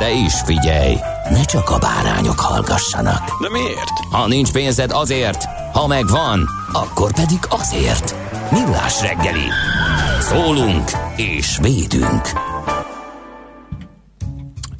[0.00, 0.94] De is figyelj,
[1.30, 3.40] ne csak a bárányok hallgassanak.
[3.40, 3.98] De miért?
[4.10, 8.14] Ha nincs pénzed azért, ha megvan, akkor pedig azért.
[8.50, 9.48] Millás reggeli.
[10.20, 12.28] Szólunk és védünk.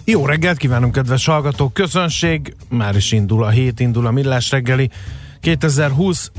[0.04, 1.72] Jó reggelt kívánunk, kedves hallgatók!
[1.72, 4.90] Közönség, már is indul a hét, indul a Millás reggeli.
[5.40, 6.30] 2020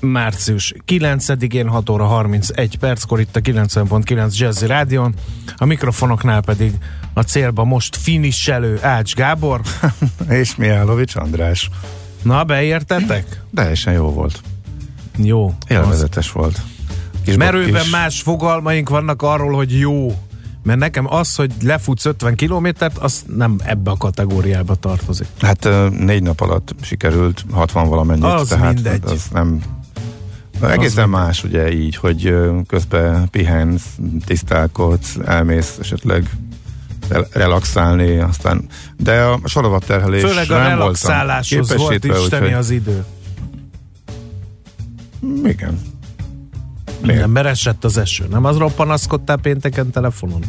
[0.00, 5.14] március 9-én 6 óra 31 perckor itt a 90.9 Jazzy Rádion.
[5.56, 6.72] A mikrofonoknál pedig
[7.12, 9.60] a célba most finisselő Ács Gábor.
[10.28, 11.70] És Mihálovics András.
[12.22, 13.42] Na, beértetek?
[13.54, 14.40] Teljesen jó volt.
[15.16, 15.54] Jó.
[15.68, 16.60] Élvezetes volt.
[17.24, 20.14] Kis Merőben kis- más fogalmaink vannak arról, hogy jó.
[20.62, 25.26] Mert nekem az, hogy lefutsz 50 kilométert, az nem ebbe a kategóriába tartozik.
[25.40, 28.24] Hát négy nap alatt sikerült 60 valamennyit.
[28.24, 29.02] Az tehát mindegy.
[29.04, 29.62] Az nem...
[30.62, 32.34] Egészen más ugye így, hogy
[32.66, 33.84] közben pihensz,
[34.24, 36.30] tisztálkodsz, elmész esetleg
[37.08, 43.04] rel- relaxálni, aztán de a sorovatterhelés Főleg a nem relaxáláshoz volt isteni az idő.
[45.44, 45.80] Igen.
[47.02, 47.32] Igen, Miért?
[47.32, 48.26] mert esett az eső.
[48.30, 50.40] Nem azról panaszkodtál pénteken telefonon?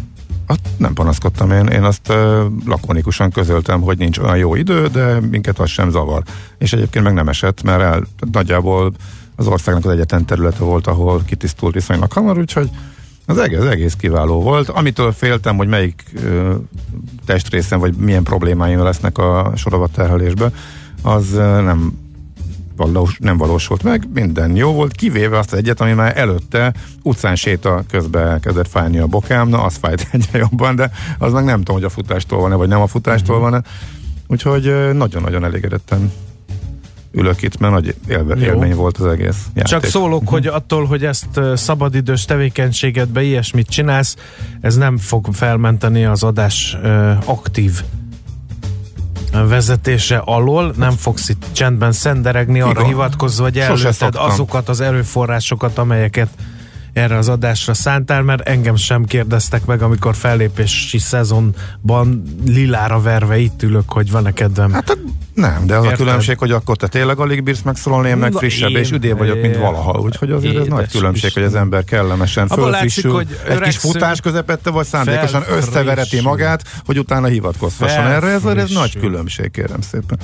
[0.48, 5.20] Hát nem panaszkodtam én, én azt uh, lakonikusan közöltem, hogy nincs olyan jó idő, de
[5.20, 6.24] minket az sem zavar.
[6.58, 8.94] És egyébként meg nem esett, mert el, nagyjából
[9.36, 12.70] az országnak az egyetlen területe volt, ahol kitisztult viszonylag hamar, úgyhogy
[13.26, 14.70] az egész, az egész kiváló volt.
[14.70, 16.54] Amitől féltem, hogy melyik uh,
[17.26, 20.52] testrészen, vagy milyen problémáim lesznek a sorovatterhelésbe,
[21.02, 22.04] az uh, nem
[22.76, 26.74] valós, nem valósult meg, minden jó volt, kivéve azt az egyet, ami már előtte
[27.04, 31.44] utcán séta közben kezdett fájni a bokám, na az fájt egyre jobban, de az meg
[31.44, 33.62] nem tudom, hogy a futástól van-e, vagy nem a futástól van-e.
[34.28, 36.12] Úgyhogy ö, nagyon-nagyon elégedetten
[37.16, 39.72] ülök itt, mert nagy élve, élmény volt az egész játék.
[39.72, 44.16] Csak szólok, hogy attól, hogy ezt szabadidős tevékenységedbe ilyesmit csinálsz,
[44.62, 46.78] ez nem fog felmenteni az adás
[47.26, 47.82] aktív
[49.48, 52.86] vezetése alól, nem fogsz itt csendben szenderegni arra Igaz.
[52.86, 56.30] hivatkozva, hogy előtted azokat az erőforrásokat, amelyeket
[56.96, 63.64] erre az adásra szántál, mert engem sem kérdeztek meg, amikor fellépési szezonban lilára verve itt
[63.64, 64.72] ülök, hogy van-e kedvem.
[64.72, 64.98] Hát
[65.34, 66.00] nem, de az Érted?
[66.00, 69.18] a különbség, hogy akkor te tényleg alig bírsz megszólalni, én meg frissebb én- és üdébb
[69.18, 70.00] vagyok, mint valaha.
[70.00, 73.78] Úgyhogy azért ez nagy különbség, hogy az ember kellemesen Abból látszik, fölfrissül, hogy egy kis
[73.78, 78.28] futás közepette, vagy szándékosan összevereti magát, hogy utána hivatkozhasson erre.
[78.28, 80.20] Ez, ez nagy különbség, kérem szépen.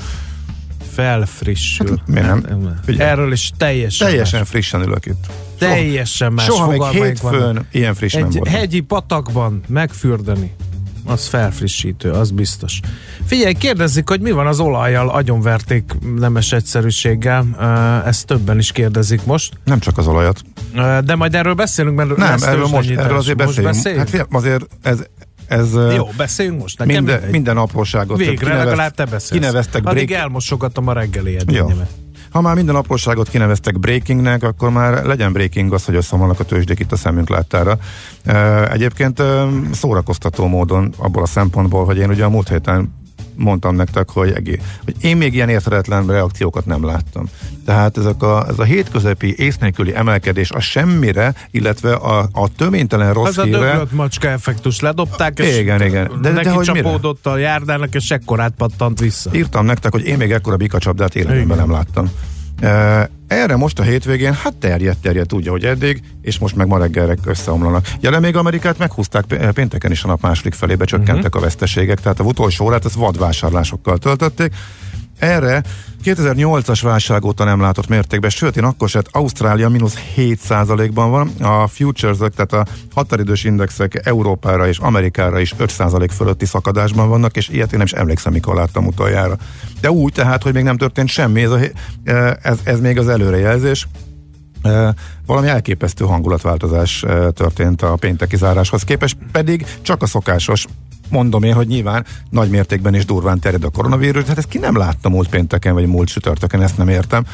[0.93, 1.87] Felfrissül.
[1.97, 2.45] Hát, mi nem?
[2.85, 3.09] Figyelj.
[3.09, 4.49] Erről is teljesen Teljesen más.
[4.49, 5.25] frissen ülök itt.
[5.57, 7.39] Teljesen más Soha még fogalmaink vannak.
[7.41, 8.47] hétfőn ilyen friss nem Egy volt.
[8.49, 10.53] hegyi patakban megfürdeni,
[11.05, 12.79] az felfrissítő, az biztos.
[13.25, 15.83] Figyelj, kérdezik, hogy mi van az olajjal, agyonverték
[16.15, 17.45] nemes egyszerűséggel,
[18.05, 20.41] ezt többen is kérdezik most, Nem csak az olajat.
[21.05, 23.73] De majd erről beszélünk, mert Nem, erről most, erről azért Most beszéljünk.
[23.75, 24.01] beszéljünk?
[24.01, 24.99] Hát figyelj, azért ez,
[25.51, 26.77] ez Jó, beszéljünk most.
[26.77, 29.41] Nekem minden, minden apróságot Végre kinevez- legalább te beszélsz.
[29.41, 31.89] kineveztek Addig break, elmosogatom a reggeli edényemet.
[32.29, 36.79] Ha már minden apróságot kineveztek breakingnek, akkor már legyen breaking az, hogy összeomlanak a tőzsdék
[36.79, 37.77] itt a szemünk láttára.
[38.71, 39.23] Egyébként
[39.71, 43.00] szórakoztató módon abból a szempontból, hogy én ugye a múlt héten
[43.35, 47.25] mondtam nektek, hogy, egé, hogy én még ilyen érthetetlen reakciókat nem láttam.
[47.65, 53.13] Tehát ezek a, ez a hétközepi ész nélküli emelkedés a semmire, illetve a, a töménytelen
[53.13, 56.11] rossz Az a döglött macska effektus ledobták, és Igen, igen.
[56.21, 56.81] De- de neki hogy mire?
[56.81, 59.29] csapódott a járdának, és ekkorát pattant vissza.
[59.33, 62.11] írtam nektek, hogy én még ekkora bikacsapdát életemben nem láttam.
[63.27, 67.15] Erre most a hétvégén, hát terjedt, terjedt úgy, hogy eddig, és most meg ma reggelre
[67.25, 67.87] összeomlanak.
[67.99, 71.41] De még Amerikát meghúzták pé- pénteken is a nap második felébe csökkentek uh-huh.
[71.41, 74.53] a veszteségek, tehát a utolsó órát az vadvásárlásokkal töltötték.
[75.21, 75.63] Erre
[76.03, 81.67] 2008-as válság óta nem látott mértékben, sőt, én akkor sem, Ausztrália mínusz 7%-ban van, a
[81.67, 87.71] futures tehát a határidős indexek Európára és Amerikára is 5% fölötti szakadásban vannak, és ilyet
[87.71, 89.37] én nem is emlékszem, mikor láttam utoljára.
[89.81, 91.59] De úgy tehát, hogy még nem történt semmi, ez, a,
[92.41, 93.87] ez, ez még az előrejelzés.
[95.25, 100.65] Valami elképesztő hangulatváltozás történt a pénteki záráshoz képest, pedig csak a szokásos
[101.11, 104.77] mondom én, hogy nyilván nagy mértékben is durván terjed a koronavírus, hát ezt ki nem
[104.77, 107.25] látta múlt pénteken, vagy múlt sütörtökön, ezt nem értem.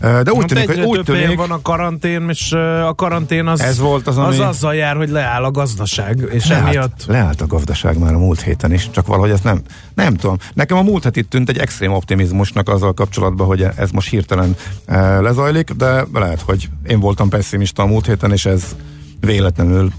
[0.00, 2.52] De úgy tűnik, hogy úgy tűnik, van a karantén, és
[2.86, 4.34] a karantén az, ez volt az, ami...
[4.34, 7.04] az azzal jár, hogy leáll a gazdaság, és leállt, emiatt...
[7.06, 9.60] Leállt a gazdaság már a múlt héten is, csak valahogy ezt nem,
[9.94, 10.36] nem tudom.
[10.54, 14.56] Nekem a múlt itt tűnt egy extrém optimizmusnak azzal kapcsolatban, hogy ez most hirtelen
[15.20, 18.76] lezajlik, de lehet, hogy én voltam pessimista a múlt héten, és ez
[19.20, 19.92] véletlenül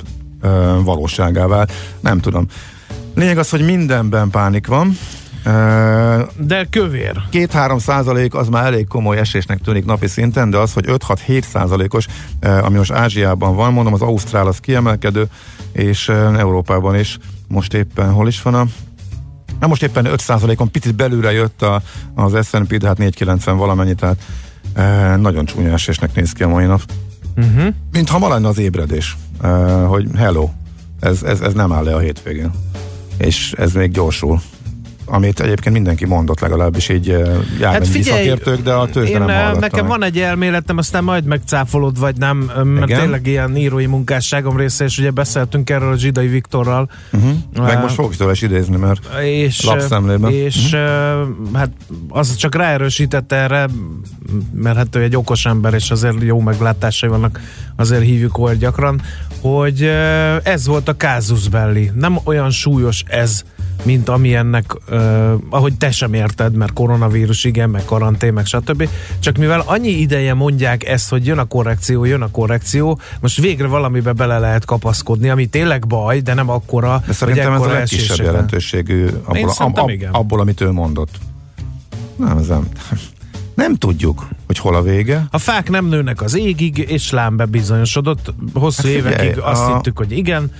[0.83, 1.71] valóságá vált.
[1.99, 2.45] Nem tudom.
[3.15, 4.97] Lényeg az, hogy mindenben pánik van.
[6.37, 7.21] De kövér.
[7.31, 12.05] 2-3 százalék az már elég komoly esésnek tűnik napi szinten, de az, hogy 5-6-7 százalékos,
[12.41, 15.25] ami most Ázsiában van, mondom, az Ausztrál az kiemelkedő,
[15.71, 17.17] és Európában is
[17.47, 18.65] most éppen hol is van a
[19.59, 21.81] Na most éppen 5%-on picit belülre jött a,
[22.15, 24.23] az S&P, de hát 490 valamennyi, tehát
[24.73, 26.81] e, nagyon csúnya esésnek néz ki a mai nap.
[27.37, 27.73] Uh-huh.
[27.91, 30.49] Mintha ma lenne az ébredés, e, hogy hello,
[30.99, 32.51] ez, ez, ez nem áll le a hétvégén
[33.17, 34.41] és ez még gyorsul
[35.05, 39.29] amit egyébként mindenki mondott legalábbis így eh, járványi hát figyelj, szakértők, de a tőzsde nem
[39.29, 42.99] eh, Nekem van egy elméletem, aztán majd megcáfolod, vagy nem, mert Igen?
[42.99, 46.89] tényleg ilyen írói munkásságom része, és ugye beszéltünk erről a Zsidai Viktorral.
[47.13, 47.31] Uh-huh.
[47.57, 50.31] Meg uh, most fogok tőle is idézni, mert és, lapszemlében.
[50.31, 51.53] És uh-huh.
[51.53, 51.69] hát
[52.09, 53.67] az csak ráerősítette erre,
[54.53, 57.39] mert hát ő egy okos ember, és azért jó meglátásai vannak,
[57.75, 59.01] azért hívjuk olyan gyakran,
[59.43, 59.81] hogy
[60.43, 61.91] ez volt a kázus belli.
[61.95, 63.43] Nem olyan súlyos ez,
[63.83, 68.89] mint amilyennek, uh, ahogy te sem érted, mert koronavírus, igen, meg karantén, meg stb.
[69.19, 73.67] Csak mivel annyi ideje mondják ezt, hogy jön a korrekció, jön a korrekció, most végre
[73.67, 78.25] valamibe bele lehet kapaszkodni, ami tényleg baj, de nem akkora, de szerintem ez a legkisebb
[78.25, 81.19] jelentőségű abból, ab, ab, abból, amit ő mondott.
[82.15, 82.67] Nem, ez nem.
[83.53, 85.27] Nem tudjuk, hogy hol a vége.
[85.31, 88.33] A fák nem nőnek az égig, és lám bebizonyosodott.
[88.53, 89.73] Hosszú hát figyelj, évekig azt a...
[89.73, 90.51] hittük, hogy igen,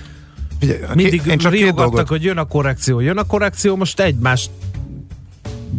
[0.94, 4.50] mindig én csak riogattak, hogy jön a korrekció, jön a korrekció, most egymást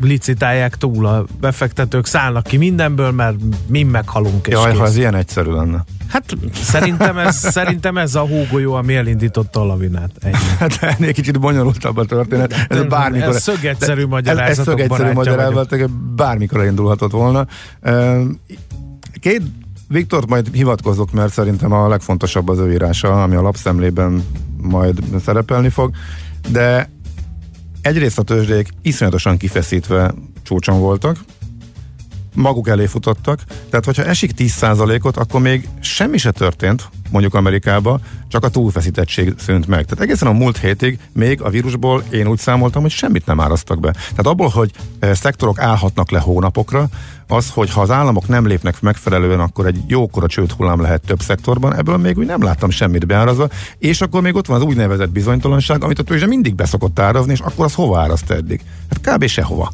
[0.01, 3.35] licitálják túl a befektetők, szállnak ki mindenből, mert
[3.67, 4.47] mi meghalunk.
[4.47, 4.79] Jaj, kész.
[4.79, 5.83] ha ez ilyen egyszerű lenne.
[6.07, 10.11] Hát szerintem ez, szerintem ez a hógolyó, ami elindította a lavinát.
[10.19, 10.35] Ennyi.
[10.59, 12.53] Hát ennél kicsit bonyolultabb a történet.
[12.53, 13.35] Ez, ez bármikor.
[13.35, 17.47] Ez szögegyszerű magyarázatok Ez, ez szögegyszerű magyarázatok, bármikor elindulhatott volna.
[19.19, 19.41] Két
[19.87, 24.23] Viktor majd hivatkozok, mert szerintem a legfontosabb az ő írása, ami a lapszemlében
[24.61, 25.91] majd szerepelni fog,
[26.49, 26.89] de
[27.81, 30.13] egyrészt a tőzsdék iszonyatosan kifeszítve
[30.43, 31.17] csúcson voltak,
[32.35, 33.39] maguk elé futottak,
[33.69, 39.67] tehát hogyha esik 10%-ot, akkor még semmi se történt, mondjuk Amerikába, csak a túlfeszítettség szűnt
[39.67, 39.85] meg.
[39.85, 43.79] Tehát egészen a múlt hétig még a vírusból én úgy számoltam, hogy semmit nem árasztak
[43.79, 43.91] be.
[43.91, 46.87] Tehát abból, hogy e, szektorok állhatnak le hónapokra,
[47.27, 51.21] az, hogy ha az államok nem lépnek megfelelően, akkor egy jókora csőd hullám lehet több
[51.21, 53.47] szektorban, ebből még úgy nem láttam semmit beárazva,
[53.77, 57.39] és akkor még ott van az úgynevezett bizonytalanság, amit a tőzsde mindig beszokott árazni, és
[57.39, 58.61] akkor az hova áraszt eddig?
[58.89, 59.25] Hát kb.
[59.25, 59.71] sehova.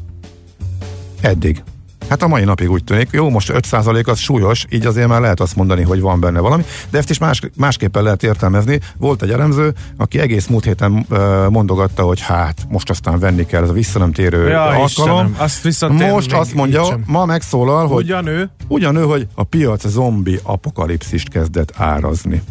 [1.21, 1.63] Eddig.
[2.11, 3.07] Hát a mai napig úgy tűnik.
[3.11, 6.63] Jó, most 5% az súlyos, így azért már lehet azt mondani, hogy van benne valami,
[6.89, 8.79] de ezt is más, másképpen lehet értelmezni.
[8.97, 11.05] Volt egy elemző, aki egész múlt héten
[11.49, 14.85] mondogatta, hogy hát most aztán venni kell ez a visszanemtérő ja, alkalom.
[14.85, 21.29] Istenem, azt most azt mondja, ma megszólal, hogy ugyanő, ugyanő, hogy a piac zombi apokalipszist
[21.29, 22.41] kezdett árazni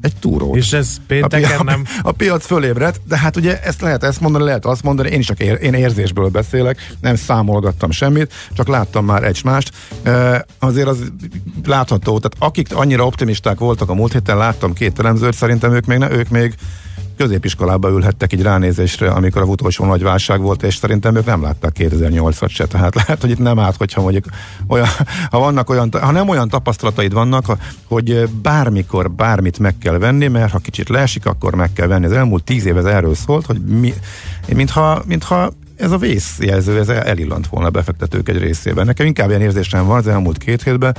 [0.00, 0.56] egy túró.
[0.56, 1.84] És ez pénteken a, nem...
[2.02, 5.26] A, piac fölébredt, de hát ugye ezt lehet ezt mondani, lehet azt mondani, én is
[5.26, 9.72] csak ér, én érzésből beszélek, nem számolgattam semmit, csak láttam már egy mást.
[10.02, 11.12] E, azért az
[11.64, 15.98] látható, tehát akik annyira optimisták voltak a múlt héten, láttam két teremzőt, szerintem ők még,
[15.98, 16.54] ne, ők még
[17.16, 21.76] középiskolába ülhettek így ránézésre, amikor a utolsó nagy válság volt, és szerintem ők nem látták
[21.78, 22.66] 2008-at se.
[22.66, 24.24] Tehát lehet, hogy itt nem árt, hogyha mondjuk
[24.68, 24.88] olyan,
[25.30, 27.44] ha vannak olyan, ha nem olyan tapasztalataid vannak,
[27.88, 32.04] hogy bármikor bármit meg kell venni, mert ha kicsit leesik, akkor meg kell venni.
[32.04, 33.94] Az elmúlt tíz év ez erről szólt, hogy mi,
[34.54, 38.86] mintha, mintha ez a vészjelző, ez elillant volna a befektetők egy részében.
[38.86, 40.96] Nekem inkább ilyen érzésem van az elmúlt két hétben,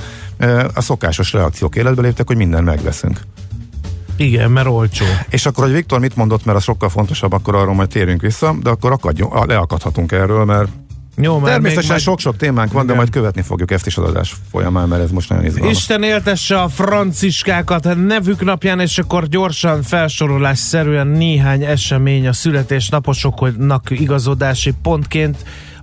[0.74, 3.20] a szokásos reakciók életbe léptek, hogy minden megveszünk.
[4.18, 5.04] Igen, mert olcsó.
[5.28, 8.56] És akkor, hogy Viktor mit mondott, mert az sokkal fontosabb, akkor arról majd térünk vissza,
[8.62, 10.68] de akkor akadjunk, leakadhatunk erről, mert
[11.20, 12.86] jó, mert Természetesen sok-sok témánk van, igen.
[12.86, 15.72] de majd követni fogjuk ezt is az adás folyamán, mert ez most nagyon izgalmas.
[15.72, 24.74] Isten éltesse a franciskákat nevük napján, és akkor gyorsan felsorolásszerűen néhány esemény a születésnaposoknak igazodási
[24.82, 25.36] pontként.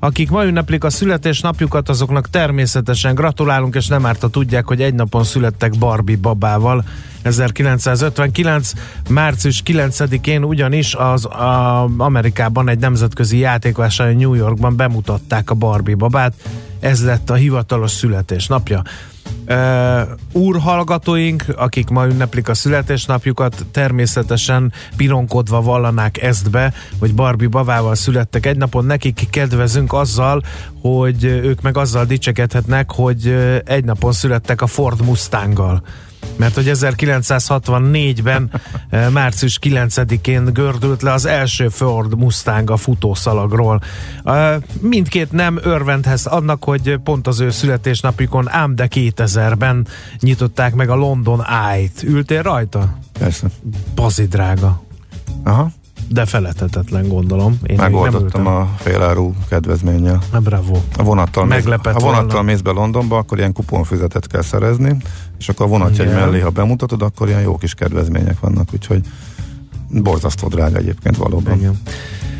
[0.05, 4.93] Akik ma ünneplik a születésnapjukat, azoknak természetesen gratulálunk, és nem árt, ha tudják, hogy egy
[4.93, 6.85] napon születtek Barbie babával.
[7.21, 8.71] 1959.
[9.09, 16.33] március 9-én ugyanis az a, Amerikában egy nemzetközi játékvásár New Yorkban bemutatták a Barbie babát.
[16.79, 18.81] Ez lett a hivatalos születésnapja.
[19.47, 27.95] Uh, úrhallgatóink, akik ma ünneplik a születésnapjukat, természetesen pironkodva vallanák ezt be, hogy Barbie bavával
[27.95, 30.41] születtek egy napon, nekik kedvezünk azzal,
[30.81, 33.35] hogy ők meg azzal dicsekedhetnek, hogy
[33.65, 35.83] egy napon születtek a Ford Mustanggal
[36.35, 38.51] mert hogy 1964-ben
[38.89, 43.81] eh, március 9-én gördült le az első Ford Mustang a futószalagról.
[44.23, 49.87] Eh, mindkét nem örvendhez annak, hogy pont az ő születésnapjukon, ám de 2000-ben
[50.19, 52.03] nyitották meg a London Eye-t.
[52.03, 52.97] Ültél rajta?
[53.19, 53.47] Persze.
[53.95, 54.83] Bazi drága.
[55.43, 55.71] Aha
[56.07, 57.59] de felethetetlen gondolom.
[57.63, 60.19] Én Megoldottam a féláru kedvezménnyel.
[60.31, 60.77] Na, bravo.
[60.97, 64.95] A vonattal, mész, ha vonattal mész be Londonba, akkor ilyen kuponfüzetet kell szerezni,
[65.37, 66.19] és akkor a vonatjegy yeah.
[66.19, 69.01] mellé, ha bemutatod, akkor ilyen jó kis kedvezmények vannak, úgyhogy
[69.89, 71.57] borzasztó drága egyébként valóban.
[71.57, 71.81] Igen.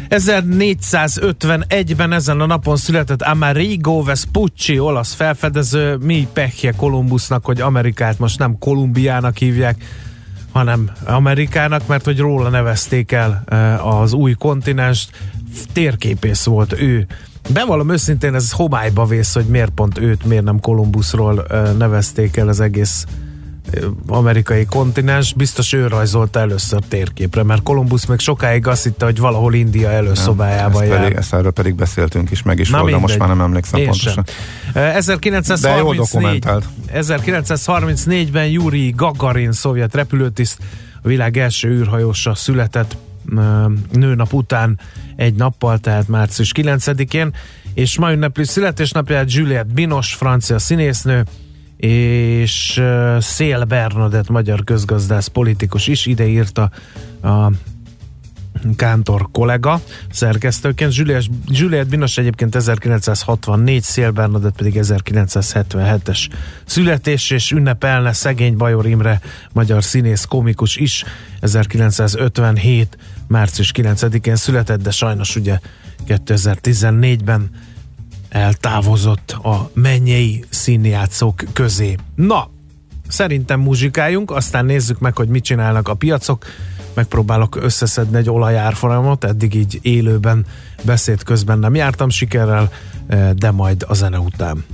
[0.10, 8.40] 1451-ben ezen a napon született Amerigo Vespucci, olasz felfedező, mi pekje Kolumbusznak, hogy Amerikát most
[8.40, 9.84] nem Kolumbiának hívják,
[10.56, 15.10] hanem Amerikának, mert hogy róla nevezték el eh, az új kontinenst,
[15.74, 17.08] térképész volt ő.
[17.54, 22.48] Bevallom őszintén, ez homályba vész, hogy miért pont őt, miért nem Kolumbuszról eh, nevezték el
[22.48, 23.06] az egész
[24.08, 29.54] amerikai kontinens, biztos ő rajzolta először térképre, mert Kolumbusz még sokáig azt hitte, hogy valahol
[29.54, 33.18] India előszobájában ezt, pedig, ezt erről pedig beszéltünk is, meg is Na volt, de most
[33.18, 34.26] már nem emlékszem Én pontosan.
[34.74, 34.94] Sem.
[34.94, 36.46] 1934,
[36.94, 40.58] 1934-ben Yuri Gagarin szovjet repülőtiszt,
[41.02, 42.98] a világ első űrhajósa született
[43.92, 44.80] nőnap után
[45.16, 47.34] egy nappal, tehát március 9-én,
[47.74, 51.26] és ma ünnepli születésnapját Juliette Binos, francia színésznő,
[51.78, 52.84] és
[53.20, 56.72] Szél Bernadett, magyar közgazdász politikus is ide írta
[57.22, 57.52] a
[58.76, 60.96] Kántor kollega szerkesztőként.
[60.96, 66.28] Juliet, Juliet Binos egyébként 1964, Szél Bernadett pedig 1977-es
[66.66, 69.22] születés, és ünnepelne szegény Bajor Imre,
[69.54, 71.04] magyar színész, komikus is
[71.40, 72.98] 1957.
[73.28, 75.60] március 9-én született, de sajnos ugye
[76.08, 77.50] 2014-ben
[78.36, 81.96] eltávozott a mennyei színjátszók közé.
[82.16, 82.50] Na,
[83.08, 86.46] szerintem muzsikáljunk, aztán nézzük meg, hogy mit csinálnak a piacok.
[86.94, 90.46] Megpróbálok összeszedni egy olajárfolyamot, eddig így élőben
[90.82, 92.72] beszéd közben nem jártam sikerrel,
[93.36, 94.66] de majd a zene után.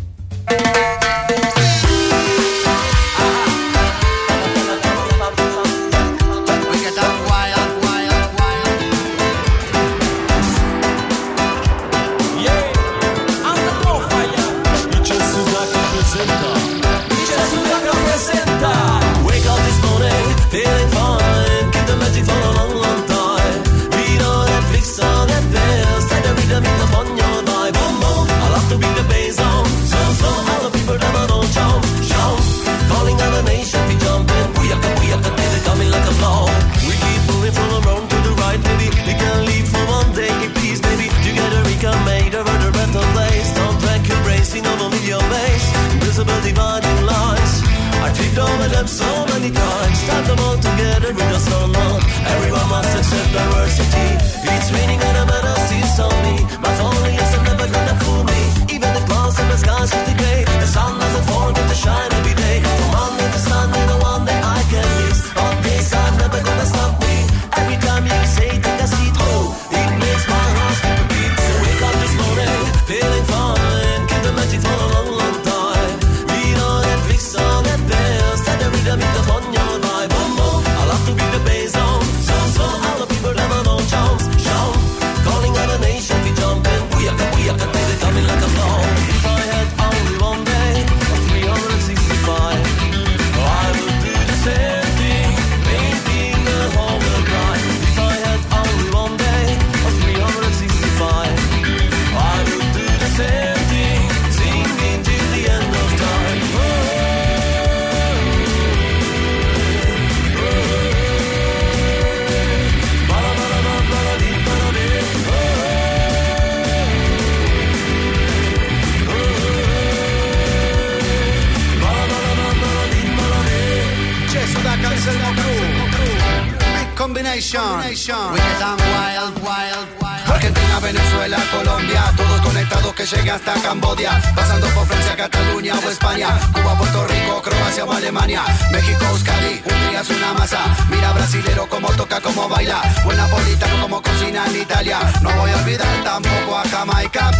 [127.12, 127.60] Combination.
[127.60, 128.32] combination.
[128.32, 130.30] Wicked and wild, wild, wild.
[130.32, 136.30] Argentina, Venezuela, Colombia, todos conectados que llegan hasta Cambodia, pasando por Francia, Cataluña o España,
[136.53, 141.68] Cuba, Puerto Rico, Croacia o Alemania, México, Euskadi, un día es una masa, mira brasilero
[141.68, 146.58] como toca, como baila, buen napolitano como cocina en Italia, no voy a olvidar tampoco
[146.58, 147.32] a Jamaica.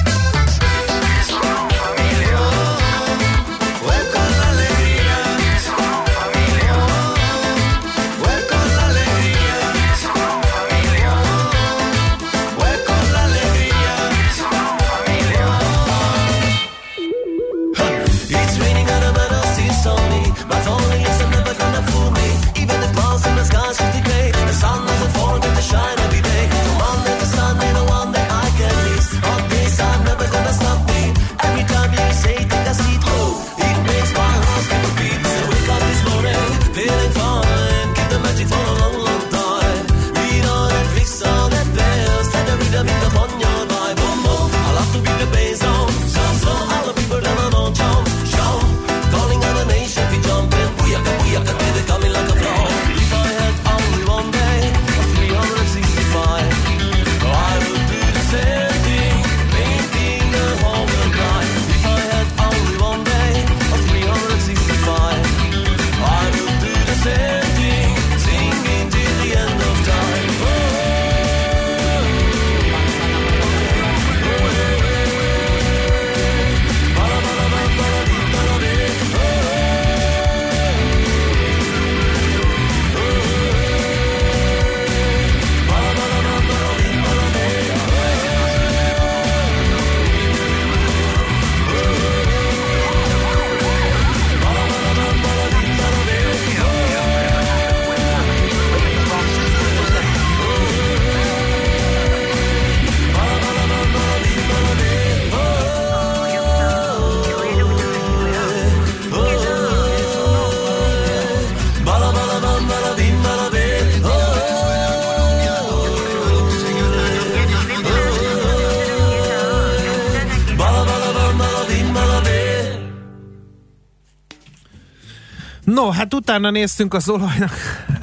[126.32, 127.52] Utána néztünk az olajnak.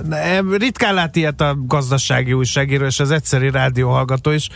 [0.09, 4.49] Ne, Ritkán lát ilyet a gazdasági újságíró és az egyszeri rádióhallgató is.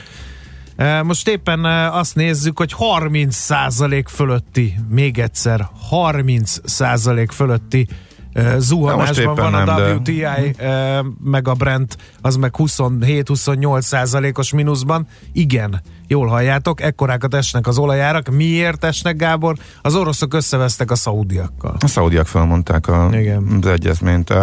[0.77, 7.87] E, Most éppen e, azt nézzük, hogy 30% fölötti, még egyszer, 30% fölötti
[8.33, 14.53] e, zuhanásban van a nem, de- WTI, e, meg a Brent, az meg 27-28 százalékos
[14.53, 15.07] mínuszban.
[15.33, 15.83] Igen,
[16.13, 18.29] jól halljátok, ekkorákat esnek az olajárak.
[18.29, 19.57] Miért esnek, Gábor?
[19.83, 21.77] Az oroszok összevesztek a szaudiakkal.
[21.81, 23.59] A szaudiak felmondták a, Igen.
[23.61, 24.35] az egyezményt.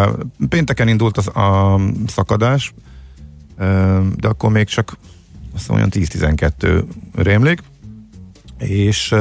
[0.50, 2.74] Pénteken indult az, a szakadás,
[4.16, 4.98] de akkor még csak
[5.56, 6.84] azt olyan 10-12
[7.16, 7.62] rémlik,
[8.58, 9.16] és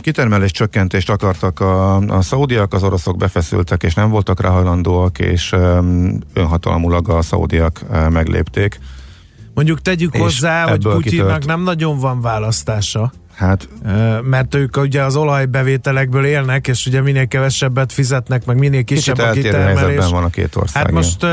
[0.00, 5.54] kitermelés csökkentést akartak a, a szaudiak, az oroszok befeszültek, és nem voltak rá hajlandóak, és
[6.32, 8.78] önhatalmulag a szaudiak meglépték.
[9.58, 11.46] Mondjuk tegyük És hozzá, hogy Putyinnak kitört.
[11.46, 13.68] nem nagyon van választása, Hát
[14.22, 19.30] mert ők ugye az olajbevételekből élnek, és ugye minél kevesebbet fizetnek, meg minél kisebb kicsit
[19.30, 20.06] a kitermelés.
[20.10, 20.82] van a két ország.
[20.82, 21.26] Hát most,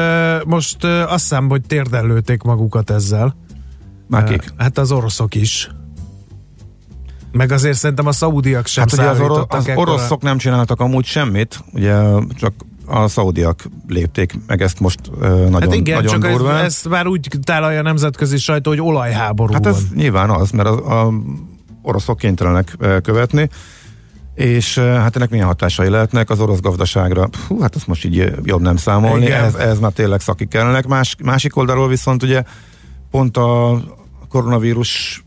[0.45, 3.35] most azt hiszem, hogy térden lőtték magukat ezzel.
[4.07, 4.53] Már Ö, kik?
[4.57, 5.69] Hát az oroszok is.
[7.31, 11.05] Meg azért szerintem a szaudiak sem Hát ugye az, oro- az oroszok nem csináltak amúgy
[11.05, 11.95] semmit, ugye
[12.35, 12.53] csak
[12.85, 16.63] a szaudiak lépték meg ezt most ö, nagyon, Hát igen, nagyon csak durván.
[16.63, 19.73] ezt már úgy tálalja a nemzetközi sajtó, hogy olajháború hát van.
[19.73, 21.13] ez nyilván az, mert a, a
[21.81, 23.49] oroszok kénytelenek követni,
[24.35, 27.29] és hát ennek milyen hatásai lehetnek az orosz gazdaságra?
[27.47, 29.43] Hú, hát azt most így jobb nem számolni, Igen.
[29.43, 30.87] ez, ez már tényleg szakik kellenek.
[30.87, 32.43] Más, másik oldalról viszont ugye
[33.11, 33.79] pont a
[34.29, 35.23] koronavírus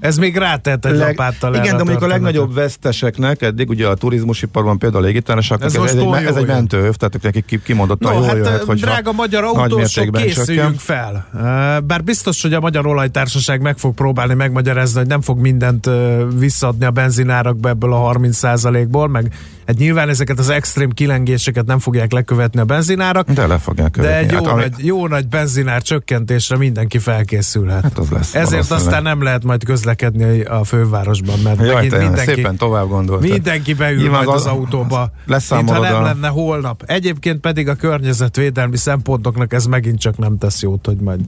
[0.00, 3.94] Ez még rátett egy leg, lapáttal igen, de mondjuk a legnagyobb veszteseknek eddig ugye a
[3.94, 8.12] turizmusiparban például a légitársaságok, Ez ez, egy, ez jó egy mentőöv, tehát nekik ki- kimondottan
[8.12, 11.24] No, jól hát jöhet, hogy drága magyar autósok, készüljünk csökken.
[11.32, 11.80] fel.
[11.86, 15.90] Bár biztos, hogy a Magyar Olajtársaság meg fog próbálni megmagyarázni, hogy nem fog mindent
[16.38, 19.32] visszaadni a benzinárakba ebből a 30%-ból, meg
[19.66, 24.00] hát nyilván ezeket az extrém kilengéseket nem fogják lekövetni a benzinárak, De le fogják de
[24.02, 24.24] követni.
[24.26, 27.82] egy jó, hát, ami- nagy, jó nagy benzinár csökkentésre mindenki felkészülhet.
[27.82, 28.86] Hát az lesz Ezért valószínűleg.
[28.86, 33.28] aztán nem lehet majd közlekedni a fővárosban, mert Jaj, megint te, mindenki, szépen tovább gondoltad.
[33.30, 36.82] Mindenki beül Nyilván majd az, az- autóba, mintha nem a- lenne holnap.
[36.86, 41.20] Egyébként pedig a környezetvédelmi szempontoknak ez megint csak nem tesz jót, hogy majd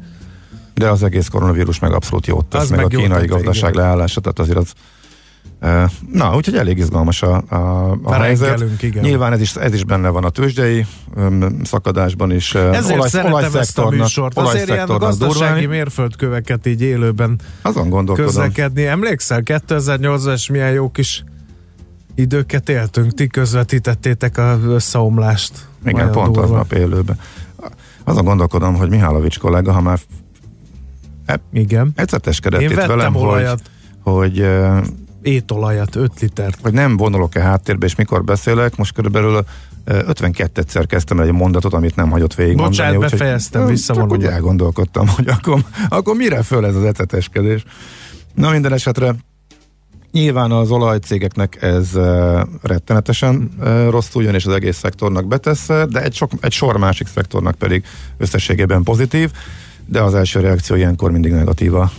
[0.74, 3.70] De az egész koronavírus meg abszolút jót tesz, Az meg, meg a kínai tett, gazdaság
[3.72, 3.82] igen.
[3.82, 4.72] leállása, tehát azért az
[6.12, 8.48] Na, úgyhogy elég izgalmas a, a, a helyzet.
[8.48, 9.02] Reggelünk, igen.
[9.02, 10.86] Nyilván ez is, ez is benne van a tőzsdei
[11.64, 12.54] szakadásban is.
[12.54, 14.36] e, Ezért olaj, szeretem ezt a olajszektornak- műsort.
[14.38, 15.76] Azért ilyen olajszektornak gazdasági durván.
[15.78, 18.30] mérföldköveket így élőben Azon gondolkodom.
[18.30, 18.86] közlekedni.
[18.86, 21.24] Emlékszel, 2008-as milyen jó kis
[22.14, 25.52] időket éltünk, ti közvetítettétek az összeomlást.
[25.84, 26.42] Igen, pont durva.
[26.42, 27.18] aznap élőben.
[28.04, 29.98] Azon gondolkodom, hogy Mihálovics kollega, ha már
[31.52, 31.92] Igen.
[31.94, 33.60] eceteskedett Én itt velem, hogy, olajat,
[34.02, 34.80] hogy, eh,
[35.22, 36.58] étolajat, 5 litert.
[36.62, 39.44] hogy nem vonulok-e háttérbe, és mikor beszélek, most körülbelül
[39.84, 42.76] eh, 52-szer kezdtem el egy mondatot, amit nem hagyott végigmondani.
[42.76, 44.16] Bocsánat, úgyhogy- befejeztem, Csak visszavonulok.
[44.16, 47.64] úgy elgondolkodtam, hogy akkor, akkor mire föl ez az eceteskedés.
[48.34, 49.14] Na minden esetre
[50.12, 56.02] Nyilván az olajcégeknek ez uh, rettenetesen uh, rosszul jön, és az egész szektornak betesz, de
[56.02, 57.84] egy, sok, egy sor másik szektornak pedig
[58.16, 59.30] összességében pozitív,
[59.90, 61.90] de az első reakció ilyenkor mindig negatív a,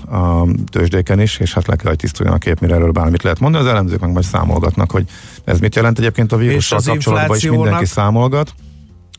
[0.72, 3.64] tőzsdéken is, és hát le kell, hogy tisztuljon a kép, mire erről bármit lehet mondani.
[3.64, 5.06] Az elemzők meg majd számolgatnak, hogy
[5.44, 8.54] ez mit jelent egyébként a vírussal kapcsolatban, és mindenki számolgat.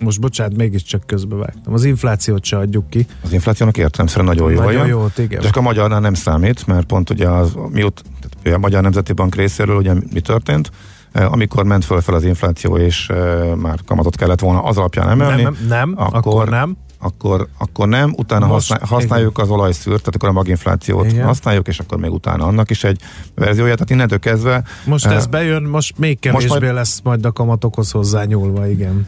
[0.01, 1.73] Most bocsánat, mégiscsak közbevágtam.
[1.73, 3.07] Az inflációt se adjuk ki.
[3.23, 5.41] Az inflációnak értelemszerűen nagyon jó Nagyon jó, igen.
[5.41, 8.03] Csak a magyarnál nem számít, mert pont ugye az, miut,
[8.45, 10.71] a Magyar Nemzeti Bank részéről ugye mi történt,
[11.13, 15.43] Eh, amikor ment fölfel az infláció, és eh, már kamatot kellett volna az alapján emelni.
[15.43, 16.77] Nem, nem, akkor, akkor nem.
[17.03, 21.25] Akkor, akkor nem, utána Most, használ, használjuk az olajszűrt, tehát akkor a maginflációt Igen.
[21.27, 23.01] használjuk, és akkor még utána annak is egy
[23.35, 27.33] verziója, tehát innentől kezdve Most eh, ez bejön, most még kevésbé majd- lesz majd a
[27.33, 29.07] kamatokhoz hozzányúlva, igen.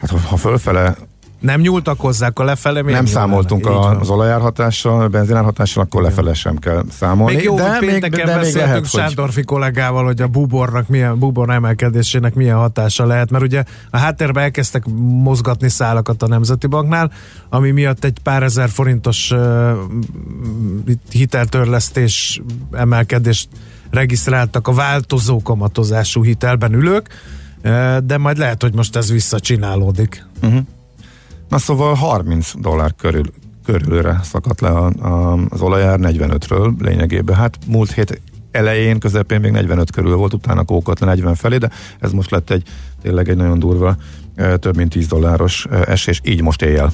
[0.00, 0.96] hát, ha- ha fölfele
[1.40, 6.34] Nem nyúltak hozzá, akkor lefele még nem számoltunk a, az olajárhatással, a benzinárhatással, akkor lefele
[6.34, 7.34] sem kell számolni.
[7.34, 10.88] Még jó, de hogy még, de még beszéltünk lehet, hogy Sándorfi kollégával, hogy a bubornak
[10.88, 14.84] milyen, bubor emelkedésének milyen hatása lehet, mert ugye a háttérben elkezdtek
[15.22, 17.12] mozgatni szálakat a Nemzeti Banknál,
[17.48, 19.70] ami miatt egy pár ezer forintos uh,
[21.10, 23.48] hiteltörlesztés emelkedést
[23.90, 27.08] regisztráltak a változó kamatozású hitelben ülők,
[28.04, 30.26] de majd lehet, hogy most ez visszacsinálódik.
[31.48, 33.24] Na szóval 30 dollár körül,
[33.64, 37.36] körülre szakadt le a, a, az olajár 45-ről lényegében.
[37.36, 41.70] Hát múlt hét elején, közepén még 45 körül volt, utána kókott le 40 felé, de
[42.00, 42.62] ez most lett egy
[43.02, 43.96] tényleg egy nagyon durva,
[44.58, 46.92] több mint 10 dolláros esés, így most éjjel,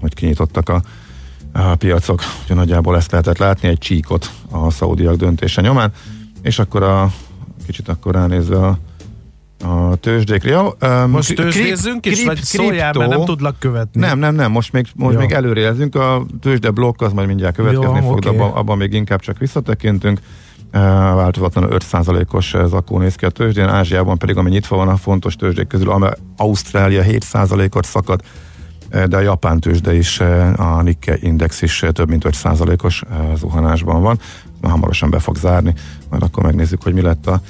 [0.00, 0.82] hogy kinyitottak a,
[1.52, 2.22] a piacok.
[2.40, 5.92] Úgyhogy nagyjából ezt lehetett látni, egy csíkot a szaudiak döntése nyomán,
[6.42, 7.12] és akkor a
[7.66, 8.78] kicsit akkor ránézve a
[9.62, 10.50] a tőzsdékre.
[10.50, 14.00] Jó, um, Most tőzsdézzünk is, vagy szóljál, mert nem tudlak követni.
[14.00, 15.20] Nem, nem, nem, most még, most Jó.
[15.20, 18.92] még előrejelzünk, a tőzsde blokk az majd mindjárt következni Jó, fog, de abban, abban még
[18.92, 20.20] inkább csak visszatekintünk.
[20.74, 20.80] Uh,
[21.14, 25.66] változatlanul 5%-os zakó néz ki a tőzsdén, Ázsiában pedig, ami nyitva van a fontos tőzsdék
[25.66, 28.20] közül, ami Ausztrália 7%-ot szakad,
[29.08, 30.20] de a japán tőzsde is,
[30.56, 34.18] a Nikkei index is több mint 5%-os eh, zuhanásban van.
[34.62, 35.74] Hamarosan be fog zárni,
[36.10, 37.40] majd akkor megnézzük, hogy mi lett a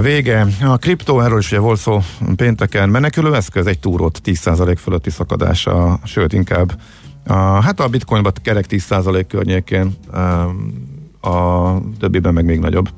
[0.00, 0.46] vége.
[0.64, 2.00] A kriptó, erről is ugye volt szó
[2.36, 6.80] pénteken, menekülő eszköz, egy túrót 10% fölötti szakadása, sőt inkább
[7.26, 10.72] a, hát a bitcoinban kerek 10% környékén, em,
[11.20, 12.88] a többiben meg még nagyobb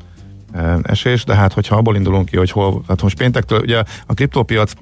[0.53, 4.15] em, esés, de hát hogyha abból indulunk ki, hogy hol, hát most péntektől, ugye a
[4.15, 4.73] kriptópiac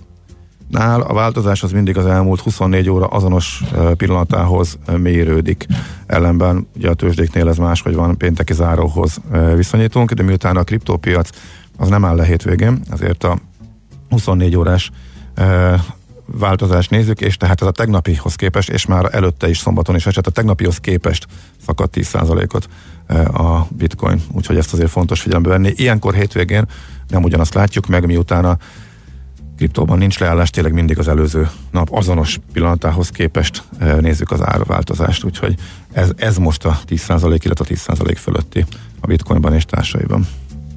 [0.71, 5.67] Nál a változás az mindig az elmúlt 24 óra azonos eh, pillanatához eh, mérődik.
[6.07, 10.63] Ellenben ugye a tőzsdéknél ez más, hogy van pénteki záróhoz eh, viszonyítunk, de miután a
[10.63, 11.31] kriptópiac
[11.77, 13.39] az nem áll le hétvégén, ezért a
[14.09, 14.91] 24 órás
[15.35, 15.81] eh,
[16.27, 20.27] változást nézzük, és tehát ez a tegnapihoz képest, és már előtte is szombaton is esett,
[20.27, 21.27] a tegnapihoz képest
[21.67, 22.69] szakadt 10%-ot
[23.07, 25.73] eh, a bitcoin, úgyhogy ezt azért fontos figyelembe venni.
[25.77, 26.65] Ilyenkor hétvégén
[27.09, 28.59] nem ugyanazt látjuk meg, miután a
[29.57, 33.63] kriptóban nincs leállás, tényleg mindig az előző nap azonos pillanatához képest
[34.01, 35.55] nézzük az árváltozást, úgyhogy
[35.93, 38.65] ez, ez most a 10% illetve a 10% fölötti
[39.01, 40.27] a bitcoinban és társaiban.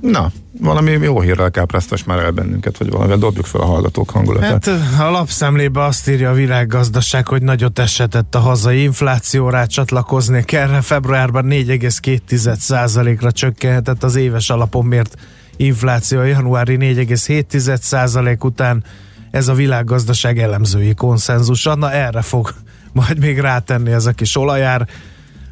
[0.01, 0.31] Na,
[0.62, 4.65] valami jó hírrel kápráztas már el bennünket, vagy valamivel dobjuk fel a hallgatók hangulatát.
[4.65, 10.43] Hát a lapszemlébe azt írja a világgazdaság, hogy nagyot esetett a hazai infláció, rá csatlakozni
[10.43, 10.81] kell.
[10.81, 15.15] Februárban 4,2%-ra csökkenhetett az éves alapon mért
[15.57, 18.83] infláció a januári 4,7% után.
[19.31, 21.75] Ez a világgazdaság elemzői konszenzusa.
[21.75, 22.53] Na erre fog
[22.91, 24.88] majd még rátenni ez a kis olajár.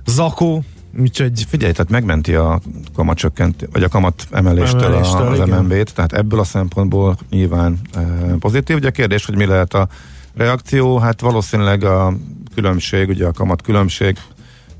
[0.06, 0.64] Zakó,
[1.00, 2.62] úgyhogy Figyelj, tehát megmenti a
[2.96, 5.50] kamat csökkent, vagy a kamat emeléstől, Emeléstől, a, az.
[5.50, 8.00] MNB-t, tehát ebből a szempontból nyilván e,
[8.40, 8.76] pozitív.
[8.76, 9.88] Ugye a kérdés, hogy mi lehet a
[10.36, 12.14] reakció, hát valószínűleg a
[12.56, 14.18] különbség, ugye a kamat különbség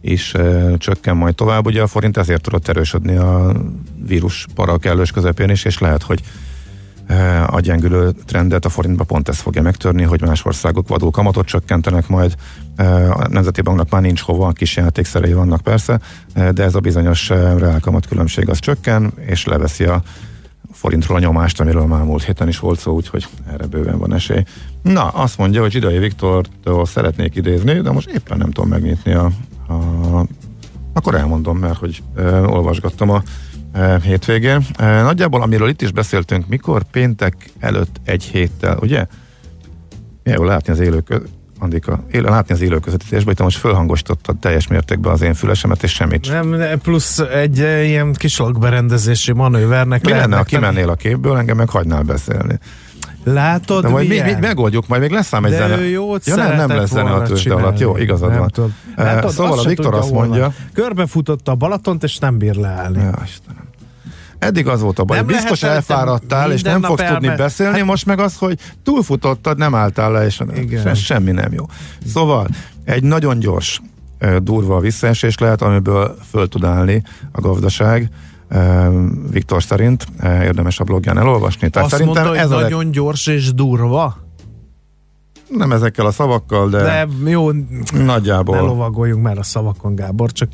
[0.02, 3.52] is e, csökken majd tovább, ugye a forint ezért tudott erősödni a
[4.08, 6.22] vírus para kellős közepén is, és lehet, hogy
[7.48, 12.08] a gyengülő trendet a forintba pont ez fogja megtörni, hogy más országok vadul kamatot csökkentenek
[12.08, 12.36] majd.
[13.10, 16.00] A Nemzeti Banknak már nincs hova, kis játékszerei vannak persze,
[16.34, 20.02] de ez a bizonyos reálkamat különbség az csökken, és leveszi a
[20.72, 24.44] forintról a nyomást, amiről már múlt héten is volt szó, úgyhogy erre bőven van esély.
[24.82, 29.32] Na, azt mondja, hogy Zsidai Viktortól szeretnék idézni, de most éppen nem tudom megnyitni a,
[29.68, 30.26] a
[30.94, 33.24] akkor elmondom, mert hogy e, olvasgattam a
[34.04, 34.66] hétvégén.
[34.78, 39.06] Nagyjából, amiről itt is beszéltünk, mikor péntek előtt egy héttel, ugye?
[40.24, 44.38] Jó látni az élő kö- Andika, él, látni az élő közvetítésben, hogy te most fölhangosítottad
[44.38, 49.32] teljes mértékben az én fülesemet, és semmit Nem, ne, plusz egy eh, ilyen kis lakberendezési
[49.34, 52.60] manővernek Mi lenne, ha kimennél a képből, engem meg hagynál beszélni.
[53.34, 55.78] Látod, De majd mi, mi, megoldjuk, majd még lesz ám egy De zene.
[55.78, 57.80] ő jót ja, nem, nem lesz zene a tőzsde alatt.
[57.80, 58.74] Jó, igazad Nem van.
[58.96, 60.56] Látod, szóval a Viktor azt mondja, van.
[60.74, 63.02] Körbefutotta a Balatont, és nem bír leállni.
[63.02, 63.64] Ja, Istenem.
[64.40, 67.82] Eddig az volt a baj, Nem biztos lehet elfáradtál, és nem fogsz tudni elme- beszélni,
[67.82, 70.84] most meg az, hogy túlfutottad, nem álltál le, és Igen.
[70.84, 71.66] se, semmi nem jó.
[72.14, 72.48] Szóval
[72.86, 73.82] egy nagyon gyors,
[74.42, 78.10] durva visszaesés lehet, amiből föl tud állni a gazdaság.
[79.32, 81.70] Viktor szerint érdemes a blogján elolvasni.
[81.70, 82.72] Tehát Azt szerintem mondta, ez hogy leg...
[82.72, 84.18] nagyon gyors és durva,
[85.50, 88.58] nem ezekkel a szavakkal, de, de jó, ne nagyjából.
[88.58, 90.50] lovagoljunk már a szavakon, Gábor, csak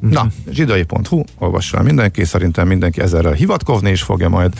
[0.00, 4.54] Na, zsidai.hu, olvassa el mindenki, szerintem mindenki ezerrel hivatkozni is fogja majd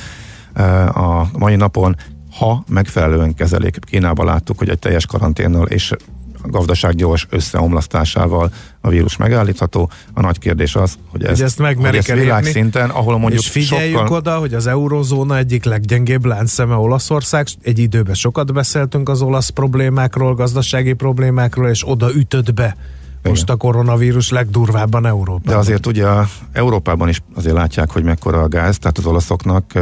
[0.94, 1.96] a mai napon,
[2.38, 3.78] ha megfelelően kezelik.
[3.80, 5.92] Kínában láttuk, hogy egy teljes karanténnal és
[6.42, 8.50] a gazdaság gyors összeomlasztásával
[8.80, 9.90] a vírus megállítható.
[10.12, 13.98] A nagy kérdés az, hogy ezt, Hogy ezt hogy ezt világszinten, ahol mondjuk és figyeljük
[13.98, 14.16] sokkal...
[14.16, 17.46] oda, hogy az eurozóna egyik leggyengébb láncszeme Olaszország.
[17.62, 22.76] Egy időben sokat beszéltünk az olasz problémákról, gazdasági problémákról, és oda ütött be
[23.22, 25.52] most a koronavírus legdurvábban Európában.
[25.52, 26.06] De azért ugye
[26.52, 29.72] Európában is azért látják, hogy mekkora a gáz, tehát az olaszoknak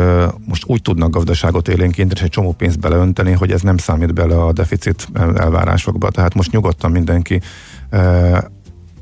[0.47, 4.43] most úgy tudnak gazdaságot élénkinteni, és egy csomó pénzt beleönteni, hogy ez nem számít bele
[4.43, 6.11] a deficit elvárásokba.
[6.11, 7.41] Tehát most nyugodtan mindenki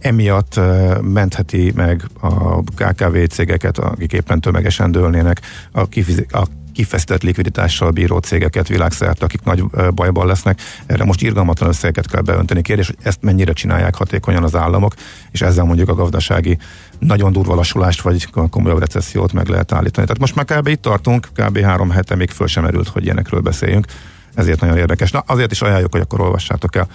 [0.00, 0.60] emiatt
[1.02, 5.40] mentheti meg a KKV cégeket, akik éppen tömegesen dőlnének,
[5.72, 6.46] a, kifizi- a
[6.78, 9.64] kifeszített likviditással bíró cégeket világszerte, akik nagy
[9.94, 10.60] bajban lesznek.
[10.86, 12.62] Erre most irgalmatlan összegeket kell beönteni.
[12.62, 14.94] Kérdés, hogy ezt mennyire csinálják hatékonyan az államok,
[15.30, 16.58] és ezzel mondjuk a gazdasági
[16.98, 20.06] nagyon durva lassulást, vagy komolyabb recessziót meg lehet állítani.
[20.06, 20.66] Tehát most már kb.
[20.66, 21.58] itt tartunk, kb.
[21.58, 23.86] három hete még föl sem erült, hogy ilyenekről beszéljünk.
[24.34, 25.10] Ezért nagyon érdekes.
[25.10, 26.88] Na, azért is ajánljuk, hogy akkor olvassátok el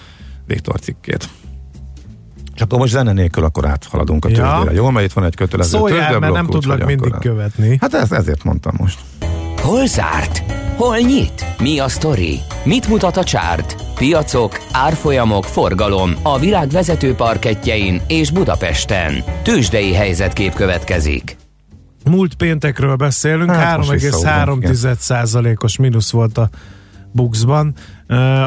[0.46, 1.28] Viktor cikkét.
[2.54, 4.34] És akkor most zene nélkül akkor áthaladunk a Ja.
[4.34, 4.74] tőzsdére.
[4.74, 7.76] Jó, mert itt van egy kötelező Szóljál, mert nem tudlak mindig követni.
[7.80, 8.98] Hát ez, ezért mondtam most.
[9.64, 10.42] Hol zárt?
[10.76, 11.46] Hol nyit?
[11.58, 12.40] Mi a sztori?
[12.64, 13.76] Mit mutat a csárt?
[13.94, 19.24] Piacok, árfolyamok, forgalom a világ vezető parketjein és Budapesten.
[19.42, 21.36] Tősdei helyzetkép következik.
[22.10, 26.48] Múlt péntekről beszélünk, Hát, most 3,3%-os mínusz volt a
[27.12, 27.74] Buxban.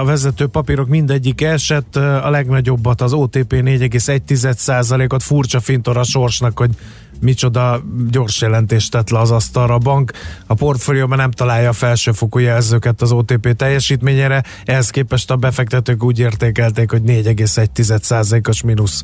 [0.02, 6.70] A vezető papírok mindegyik esett, a legnagyobbat az OTP 4,1%-ot, furcsa fintor a sorsnak, hogy
[7.22, 10.12] micsoda gyors jelentést tett le az asztalra a bank.
[10.46, 16.20] A portfólióban nem találja a felsőfokú jelzőket az OTP teljesítményére, ehhez képest a befektetők úgy
[16.20, 19.04] értékelték, hogy 4,1%-os mínusz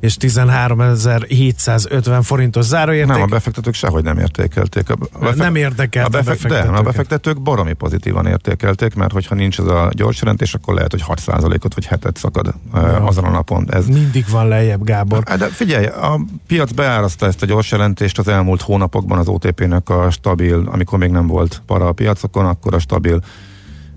[0.00, 3.12] és 13.750 forintos záróérték.
[3.12, 4.90] Nem, a befektetők sehogy nem értékelték.
[4.90, 9.34] A befe- Nem érdekelt a, a befek- de, a befektetők baromi pozitívan értékelték, mert hogyha
[9.34, 12.80] nincs ez a gyors jelentés, akkor lehet, hogy 6%-ot vagy 7-et szakad ja.
[12.80, 13.66] azon a napon.
[13.70, 15.22] Ez, Mindig van lejjebb, Gábor.
[15.22, 20.10] De figyelj, a piac beárazta ezt a gyors jelentést az elmúlt hónapokban az OTP-nek a
[20.10, 23.20] stabil, amikor még nem volt para a piacokon, akkor a stabil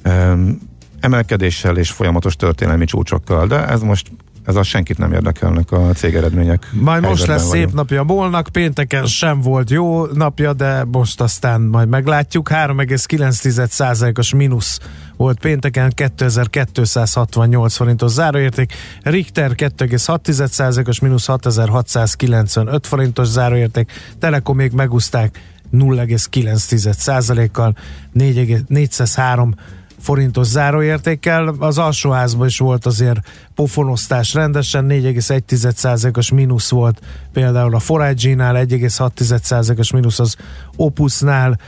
[0.06, 0.60] um,
[1.00, 4.12] emelkedéssel és folyamatos történelmi csúcsokkal, de ez most
[4.46, 6.70] ez az senkit nem érdekelnek a cégeredmények.
[6.72, 7.68] Majd most lesz vagyunk.
[7.68, 12.50] szép napja Bolnak, pénteken sem volt jó napja, de most aztán majd meglátjuk.
[12.52, 14.80] 3,9%-os mínusz
[15.18, 18.74] volt pénteken, 2268 forintos záróérték.
[19.02, 23.92] Richter 2,6%-os mínusz 6695 forintos záróérték.
[24.20, 25.42] Telekom még megúzták
[25.74, 27.76] 0,9%-kal
[28.12, 29.56] 4, 403
[30.04, 31.56] forintos záróértékkel.
[31.60, 33.20] Az alsóházban is volt azért
[33.56, 37.02] pofonosztás rendesen, 4,1%-os mínusz volt
[37.34, 40.36] például a Forage-nál, 1,6%-os mínusz az
[40.76, 41.60] Opusnál,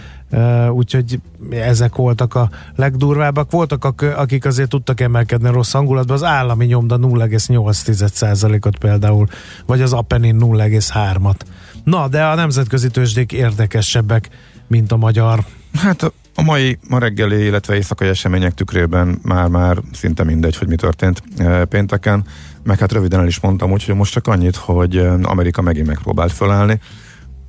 [0.69, 1.19] úgyhogy
[1.49, 3.51] ezek voltak a legdurvábbak.
[3.51, 9.27] Voltak, ak- akik azért tudtak emelkedni rossz hangulatban, az állami nyomda 0,8%-ot például,
[9.65, 11.39] vagy az Apenin 0,3-at.
[11.83, 14.29] Na, de a nemzetközi tőzsdék érdekesebbek,
[14.67, 15.45] mint a magyar.
[15.73, 21.23] Hát a- mai, ma reggeli, illetve éjszakai események tükrében már-már szinte mindegy, hogy mi történt
[21.37, 22.25] e, pénteken,
[22.63, 26.31] meg hát röviden el is mondtam, úgyhogy most csak annyit, hogy e, Amerika megint megpróbált
[26.31, 26.79] fölállni.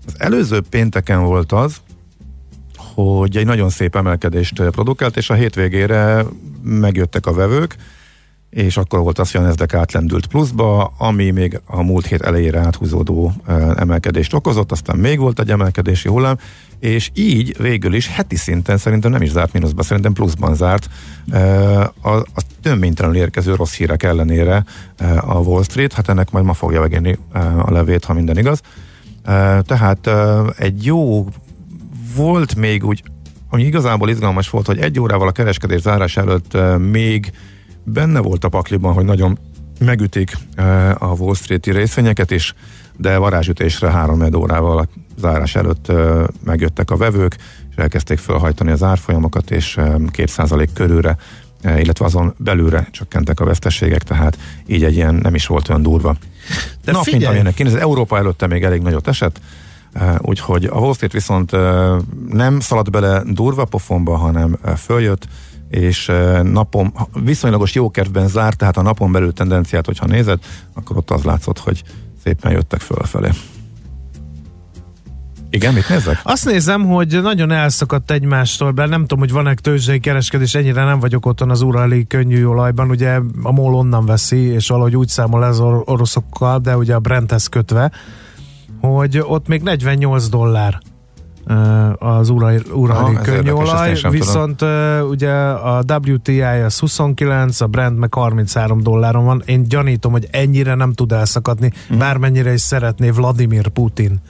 [0.07, 1.77] Az előző pénteken volt az,
[2.77, 6.25] hogy egy nagyon szép emelkedést produkált, és a hétvégére
[6.62, 7.77] megjöttek a vevők,
[8.50, 12.59] és akkor volt az, hogy a Nasdaq átlendült pluszba, ami még a múlt hét elejére
[12.59, 13.32] áthúzódó
[13.76, 16.38] emelkedést okozott, aztán még volt egy emelkedési hullám,
[16.80, 20.88] és így végül is heti szinten szerintem nem is zárt mínuszba, szerintem pluszban zárt
[22.00, 24.64] a, a töménytelenül érkező rossz hírek ellenére
[25.20, 27.18] a Wall Street, hát ennek majd ma fogja megérni
[27.59, 28.61] a levét, ha minden igaz.
[29.62, 30.11] Tehát
[30.59, 31.28] egy jó
[32.16, 33.02] volt még úgy,
[33.50, 36.56] ami igazából izgalmas volt, hogy egy órával a kereskedés zárás előtt
[36.90, 37.32] még
[37.87, 39.38] benne volt a pakliban, hogy nagyon
[39.79, 40.38] megütik
[40.99, 42.55] a Wall Street-i részvényeket is,
[42.96, 44.87] de varázsütésre három órával a
[45.18, 45.92] zárás előtt
[46.44, 47.37] megjöttek a vevők,
[47.70, 51.16] és elkezdték felhajtani az árfolyamokat, és 2% körülre
[51.62, 56.16] illetve azon belülre csökkentek a veszteségek, tehát így egy ilyen nem is volt olyan durva.
[56.85, 57.18] De Nap, figyelj.
[57.18, 59.40] mint amilyenek kéne, az Európa előtte még elég nagyot esett,
[60.18, 61.53] úgyhogy a Wall Street viszont
[62.29, 65.29] nem szaladt bele durva pofonba, hanem följött,
[65.68, 70.38] és napon, viszonylagos jó kertben zárt, tehát a napon belül tendenciát, hogyha nézed,
[70.74, 71.83] akkor ott az látszott, hogy
[72.24, 73.31] szépen jöttek fölfelé.
[75.50, 76.20] Igen, mit nézek?
[76.22, 81.00] Azt nézem, hogy nagyon elszakadt egymástól, bár nem tudom, hogy van-e tőzsdei kereskedés, ennyire nem
[81.00, 85.44] vagyok otthon az urali könnyű olajban, ugye a MOL onnan veszi, és valahogy úgy számol
[85.44, 87.90] ez oroszokkal, de ugye a Brenthez kötve,
[88.81, 90.81] hogy ott még 48 dollár
[91.98, 98.82] az urali, urali könnyolaj, viszont uh, ugye a WTI az 29, a Brent meg 33
[98.82, 99.42] dolláron van.
[99.46, 101.98] Én gyanítom, hogy ennyire nem tud elszakadni, mm.
[101.98, 104.20] bármennyire is szeretné Vladimir Putin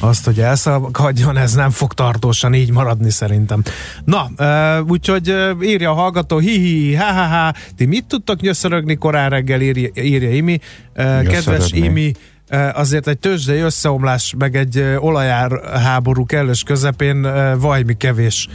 [0.00, 3.62] azt, hogy elszakadjon, ez nem fog tartósan így maradni szerintem.
[4.04, 8.40] Na, uh, úgyhogy uh, írja a hallgató, hi hi ha ha ha ti mit tudtok
[8.40, 10.60] nyöszörögni korán reggel, írja, írja Imi.
[10.96, 12.12] Uh, kedves Imi,
[12.72, 15.50] azért egy tőzsdei összeomlás, meg egy olajár
[15.82, 17.26] háború kellős közepén
[17.58, 18.48] vajmi kevés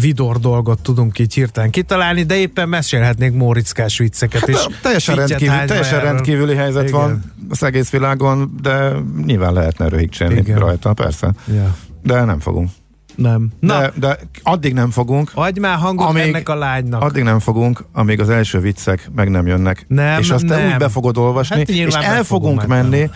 [0.00, 4.66] vidor dolgot tudunk így hirtelen kitalálni, de éppen mesélhetnénk mórickás vicceket hát, is.
[4.82, 7.00] Teljesen, rendkívül, teljesen rendkívüli helyzet Igen.
[7.00, 8.92] van az egész világon, de
[9.24, 11.32] nyilván lehetne röhigcsélni rajta, persze.
[11.54, 11.76] Ja.
[12.02, 12.70] De nem fogunk.
[13.16, 13.50] Nem.
[13.60, 13.80] Na.
[13.80, 15.30] De, de addig nem fogunk.
[15.34, 17.02] Adj már hangot amíg, ennek a lánynak.
[17.02, 19.84] Addig nem fogunk, amíg az első viccek meg nem jönnek.
[19.88, 20.58] Nem, és azt nem.
[20.58, 23.10] te úgy be fogod olvasni, hát és el fogunk menni.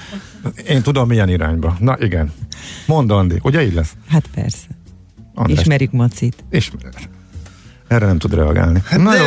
[0.68, 1.76] Én tudom milyen irányba.
[1.78, 2.32] Na igen.
[2.86, 3.92] Mondd Andi, ugye így lesz?
[4.08, 4.66] Hát persze.
[5.34, 5.58] András.
[5.60, 6.44] Ismerjük Macit.
[6.50, 6.92] Ismer.
[7.88, 8.82] Erre nem tud reagálni.
[8.84, 9.24] Hát Na de, jó.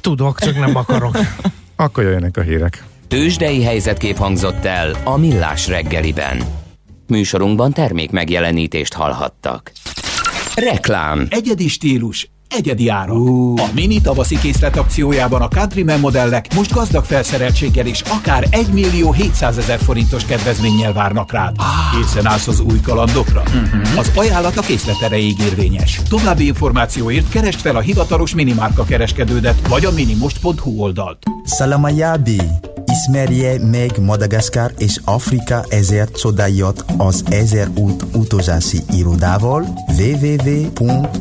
[0.00, 1.18] Tudok, csak nem akarok.
[1.76, 2.84] Akkor jöjjenek a hírek.
[3.08, 6.42] Tőzsdei helyzetkép hangzott el a Millás reggeliben.
[7.12, 9.72] Műsorunkban termék megjelenítést hallhattak.
[10.54, 11.26] Reklám.
[11.30, 13.16] Egyedi stílus, egyedi árak.
[13.16, 13.60] Uh.
[13.60, 19.12] A mini tavaszi készlet akciójában a Countryman modellek most gazdag felszereltséggel is akár 1 millió
[19.12, 21.56] 700 ezer forintos kedvezménnyel várnak rád.
[21.58, 22.00] Ah.
[22.00, 23.42] Készen állsz az új kalandokra?
[23.46, 23.98] Uh-huh.
[23.98, 26.00] Az ajánlat a készlet erejéig érvényes.
[26.08, 31.22] További információért keresd fel a hivatalos minimárka kereskedődet vagy a minimost.hu oldalt.
[31.44, 32.40] Salamayabi
[32.92, 39.66] ismerje meg Madagaszkár és Afrika ezer csodáját az Ezer út utazási irodával
[39.98, 41.16] www.ezerút.hu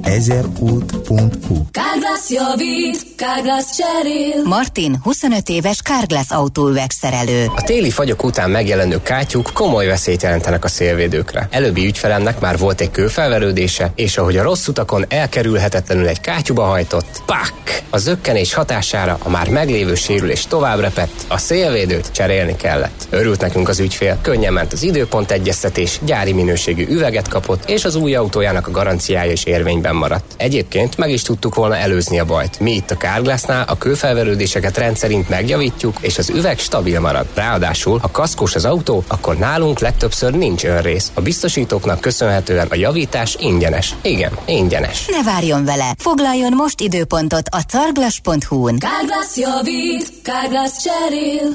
[1.72, 4.44] Kárglász javít, Kárglász cserél.
[4.44, 7.46] Martin 25 éves Kárglász autóüvegszerelő.
[7.56, 11.48] A téli fagyok után megjelenő kátyuk komoly veszélyt jelentenek a szélvédőkre.
[11.52, 17.22] Előbbi ügyfelemnek már volt egy kőfelverődése, és ahogy a rossz utakon elkerülhetetlenül egy kátyuba hajtott,
[17.26, 17.54] pak!
[17.90, 23.08] A zökkenés hatására a már meglévő sérülés tovább repett, a szél szélvédőt cserélni kellett.
[23.10, 27.96] Örült nekünk az ügyfél, könnyen ment az időpont egyeztetés, gyári minőségű üveget kapott, és az
[27.96, 30.34] új autójának a garanciája is érvényben maradt.
[30.38, 32.60] Egyébként meg is tudtuk volna előzni a bajt.
[32.60, 37.26] Mi itt a Carglassnál a kőfelverődéseket rendszerint megjavítjuk, és az üveg stabil marad.
[37.34, 41.12] Ráadásul, ha kaszkos az autó, akkor nálunk legtöbbször nincs önrész.
[41.14, 43.96] A biztosítóknak köszönhetően a javítás ingyenes.
[44.02, 45.06] Igen, ingyenes.
[45.06, 45.94] Ne várjon vele!
[45.98, 48.80] Foglaljon most időpontot a carglass.hu-n.
[48.80, 51.51] Carglass javít, Carglass cserél.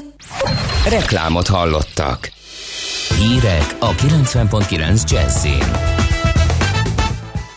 [0.89, 2.31] Reklámot hallottak.
[3.17, 5.96] Hírek a 90.9 Jazzin.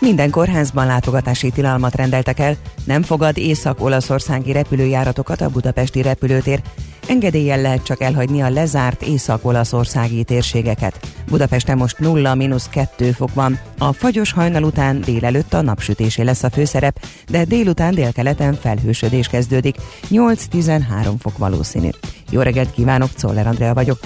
[0.00, 6.60] Minden kórházban látogatási tilalmat rendeltek el, nem fogad észak-olaszországi repülőjáratokat a budapesti repülőtér,
[7.08, 10.98] engedéllyel lehet csak elhagyni a lezárt észak-olaszországi térségeket.
[11.30, 13.58] Budapesten most 0-2 fok van.
[13.78, 19.76] A fagyos hajnal után délelőtt a napsütésé lesz a főszerep, de délután délkeleten felhősödés kezdődik.
[20.10, 21.88] 8-13 fok valószínű.
[22.30, 23.98] Jó reggelt kívánok, Czoller Andrea vagyok.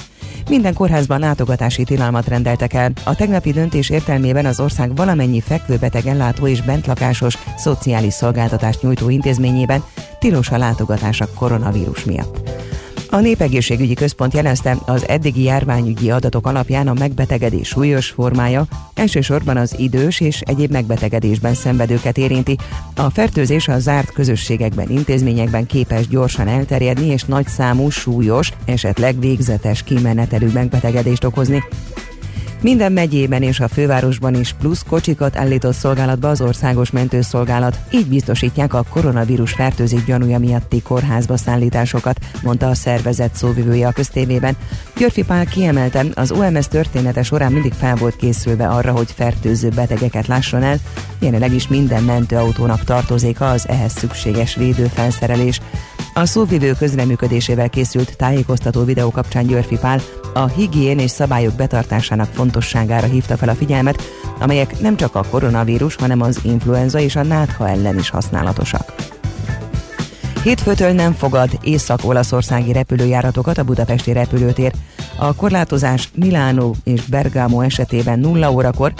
[0.48, 2.92] Minden kórházban látogatási tilalmat rendeltek el.
[3.04, 9.84] A tegnapi döntés értelmében az ország valamennyi fekvőbeteg ellátó és bentlakásos szociális szolgáltatást nyújtó intézményében
[10.18, 12.50] tilos a látogatás a koronavírus miatt.
[13.14, 19.74] A Népegészségügyi Központ jelezte, az eddigi járványügyi adatok alapján a megbetegedés súlyos formája elsősorban az
[19.78, 22.56] idős és egyéb megbetegedésben szenvedőket érinti.
[22.96, 29.82] A fertőzés a zárt közösségekben, intézményekben képes gyorsan elterjedni és nagy számú súlyos, esetleg végzetes
[29.82, 31.62] kimenetelű megbetegedést okozni.
[32.64, 37.78] Minden megyében és a fővárosban is plusz kocsikat állított szolgálatba az országos mentőszolgálat.
[37.90, 44.56] Így biztosítják a koronavírus fertőzés gyanúja miatti kórházba szállításokat, mondta a szervezet szóvivője a köztévében.
[44.96, 50.26] Györfi Pál kiemelte, az OMS története során mindig fel volt készülve arra, hogy fertőző betegeket
[50.26, 50.76] lásson el.
[51.18, 55.60] Jelenleg is minden mentőautónak tartozik az ehhez szükséges védőfelszerelés.
[56.16, 60.00] A szóvivő közreműködésével készült tájékoztató videó kapcsán Györfi Pál
[60.34, 64.02] a higién és szabályok betartásának fontosságára hívta fel a figyelmet,
[64.38, 68.94] amelyek nem csak a koronavírus, hanem az influenza és a nátha ellen is használatosak.
[70.42, 74.72] Hétfőtől nem fogad észak-olaszországi repülőjáratokat a budapesti repülőtér.
[75.18, 78.92] A korlátozás Milánó és Bergamo esetében 0 órakor,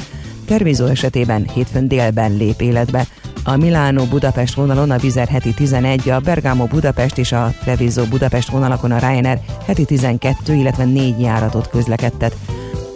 [0.47, 3.07] Tervizó esetében hétfőn délben lép életbe.
[3.47, 8.99] A Milánó-Budapest vonalon a Vizer heti 11, a Bergamo-Budapest és a Treviso Budapest vonalakon a
[8.99, 12.37] Ryanair heti 12, illetve 4 járatot közlekedtet.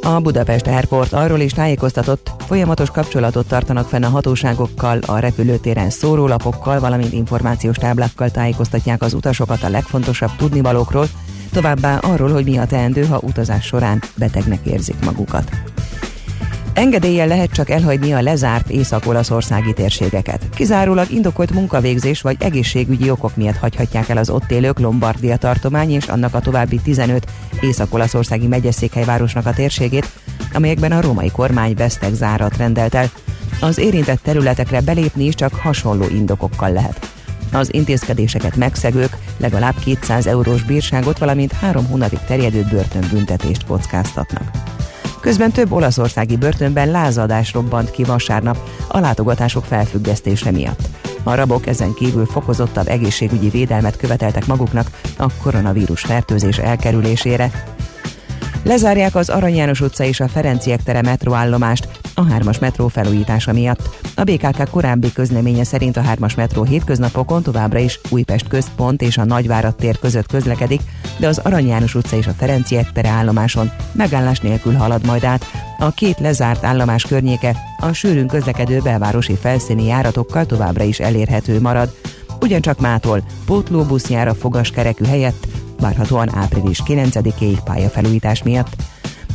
[0.03, 6.81] A Budapest Airport arról is tájékoztatott, folyamatos kapcsolatot tartanak fenn a hatóságokkal, a repülőtéren szórólapokkal,
[6.81, 11.07] valamint információs táblákkal tájékoztatják az utasokat a legfontosabb tudnivalókról,
[11.53, 15.51] továbbá arról, hogy mi a teendő, ha utazás során betegnek érzik magukat.
[16.79, 20.49] Engedéllyel lehet csak elhagyni a lezárt észak-olaszországi térségeket.
[20.55, 26.07] Kizárólag indokolt munkavégzés vagy egészségügyi okok miatt hagyhatják el az ott élők Lombardia tartomány és
[26.07, 27.27] annak a további 15
[27.61, 30.09] észak-olaszországi megyeszékhelyvárosnak a térségét,
[30.53, 33.11] amelyekben a római kormány vesztek zárat rendelt el.
[33.61, 37.11] Az érintett területekre belépni is csak hasonló indokokkal lehet.
[37.53, 44.51] Az intézkedéseket megszegők legalább 200 eurós bírságot, valamint három hónapig terjedő börtönbüntetést kockáztatnak.
[45.29, 48.59] Közben több olaszországi börtönben lázadás robbant ki vasárnap
[48.89, 50.89] a látogatások felfüggesztése miatt.
[51.23, 57.51] A rabok ezen kívül fokozottabb egészségügyi védelmet követeltek maguknak a koronavírus fertőzés elkerülésére.
[58.63, 63.89] Lezárják az Arany János utca és a Ferenciek tere metróállomást a 3-as metró felújítása miatt.
[64.15, 69.25] A BKK korábbi közleménye szerint a 3-as metró hétköznapokon továbbra is Újpest központ és a
[69.25, 70.81] Nagyvárad tér között közlekedik,
[71.19, 75.45] de az Arany János utca és a Ferenciek tere állomáson megállás nélkül halad majd át.
[75.79, 81.95] A két lezárt állomás környéke a sűrűn közlekedő belvárosi felszíni járatokkal továbbra is elérhető marad.
[82.41, 85.47] Ugyancsak mától pótlóbusz jár a fogaskerekű helyett,
[85.81, 88.77] várhatóan április 9-éig pályafelújítás miatt.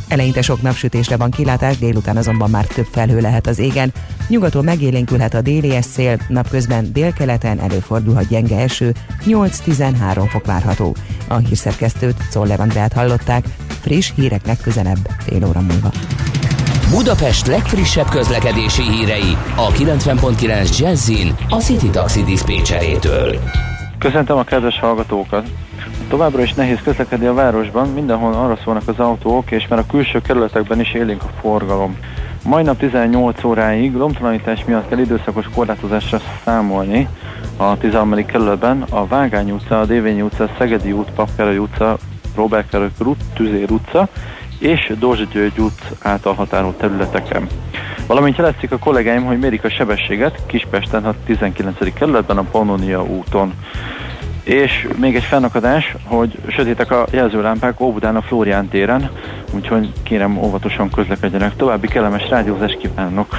[0.08, 3.92] Eleinte sok napsütésre van kilátás, délután azonban már több felhő lehet az égen.
[4.28, 8.94] Nyugaton megélénkülhet a déli szél, napközben délkeleten előfordulhat gyenge eső,
[9.26, 10.96] 8-13 fok várható.
[11.28, 13.44] A hírszerkesztőt Czoller Andrát hallották,
[13.80, 15.90] friss hírek legközelebb fél óra múlva.
[16.90, 23.38] Budapest legfrissebb közlekedési hírei a 90.9 Jazzin a City Taxi Dispécsejétől.
[23.98, 25.48] Köszöntöm a kedves hallgatókat!
[26.08, 30.20] Továbbra is nehéz közlekedni a városban, mindenhol arra szólnak az autók, és már a külső
[30.20, 31.98] kerületekben is élénk a forgalom.
[32.44, 37.08] Majdnem 18 óráig lomtalanítás miatt kell időszakos korlátozásra számolni
[37.56, 38.26] a 13.
[38.26, 41.98] kerületben, a Vágány utca, a Dévényi utca, Szegedi út, Papkerai utca,
[42.36, 44.08] Robert Kerök út, Tüzér utca
[44.58, 47.46] és Dózsa György út által határolt területeken.
[48.06, 51.94] Valamint jelezik a kollégáim, hogy mérik a sebességet Kispesten a 19.
[51.94, 53.54] kerületben a Pannonia úton.
[54.44, 59.10] És még egy fennakadás, hogy sötétek a jelzőlámpák Óbudán a Flórián téren,
[59.54, 61.56] úgyhogy kérem óvatosan közlekedjenek.
[61.56, 63.36] További kellemes rádiózást kívánok!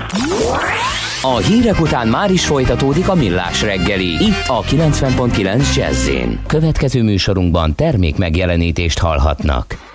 [1.21, 6.09] A hírek után már is folytatódik a millás reggeli, itt a 90.9 jazz
[6.47, 9.94] Következő műsorunkban termék megjelenítést hallhatnak.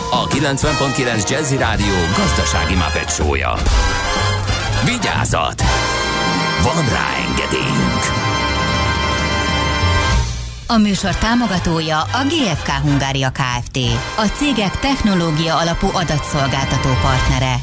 [0.11, 3.53] a 90.9 Jazzy Rádió gazdasági mapetsója.
[4.85, 5.61] Vigyázat!
[6.63, 8.03] Van rá engedélyünk!
[10.67, 13.77] A műsor támogatója a GFK Hungária Kft.
[14.17, 17.55] A cégek technológia alapú adatszolgáltató partnere.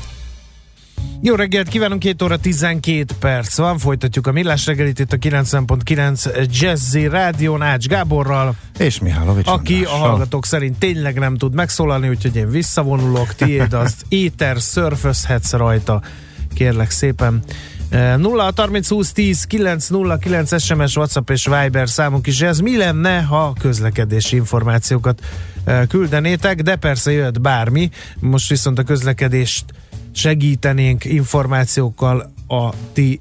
[1.21, 6.49] Jó reggelt kívánunk, 2 óra 12 perc van, folytatjuk a millás reggelit itt a 90.9
[6.61, 8.57] Jazzy Rádión Ács Gáborral.
[8.79, 13.95] És Mihálovics Aki a hallgatók szerint tényleg nem tud megszólalni, úgyhogy én visszavonulok, tiéd az
[14.09, 16.03] éter, szörfözhetsz rajta,
[16.55, 17.43] kérlek szépen.
[17.89, 22.59] Eh, 0 30 20 10 909 SMS, WhatsApp és Viber számunk is ez.
[22.59, 25.21] Mi lenne, ha közlekedési információkat
[25.65, 27.91] eh, küldenétek, de persze jöhet bármi.
[28.21, 29.65] Most viszont a közlekedést
[30.13, 33.21] segítenénk információkkal a ti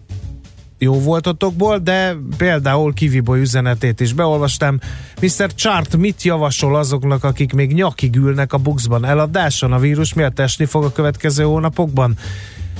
[0.77, 4.79] jó voltatokból, de például Kiviboy üzenetét is beolvastam.
[5.21, 5.53] Mr.
[5.55, 9.05] Chart mit javasol azoknak, akik még nyakig ülnek a buxban?
[9.05, 12.17] Eladáson a vírus miatt esni fog a következő hónapokban?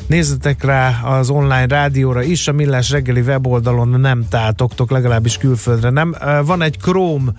[0.07, 6.15] Nézzetek rá az online rádióra is, a Millás reggeli weboldalon nem tátoktok, legalábbis külföldre nem.
[6.45, 7.31] Van egy Chrome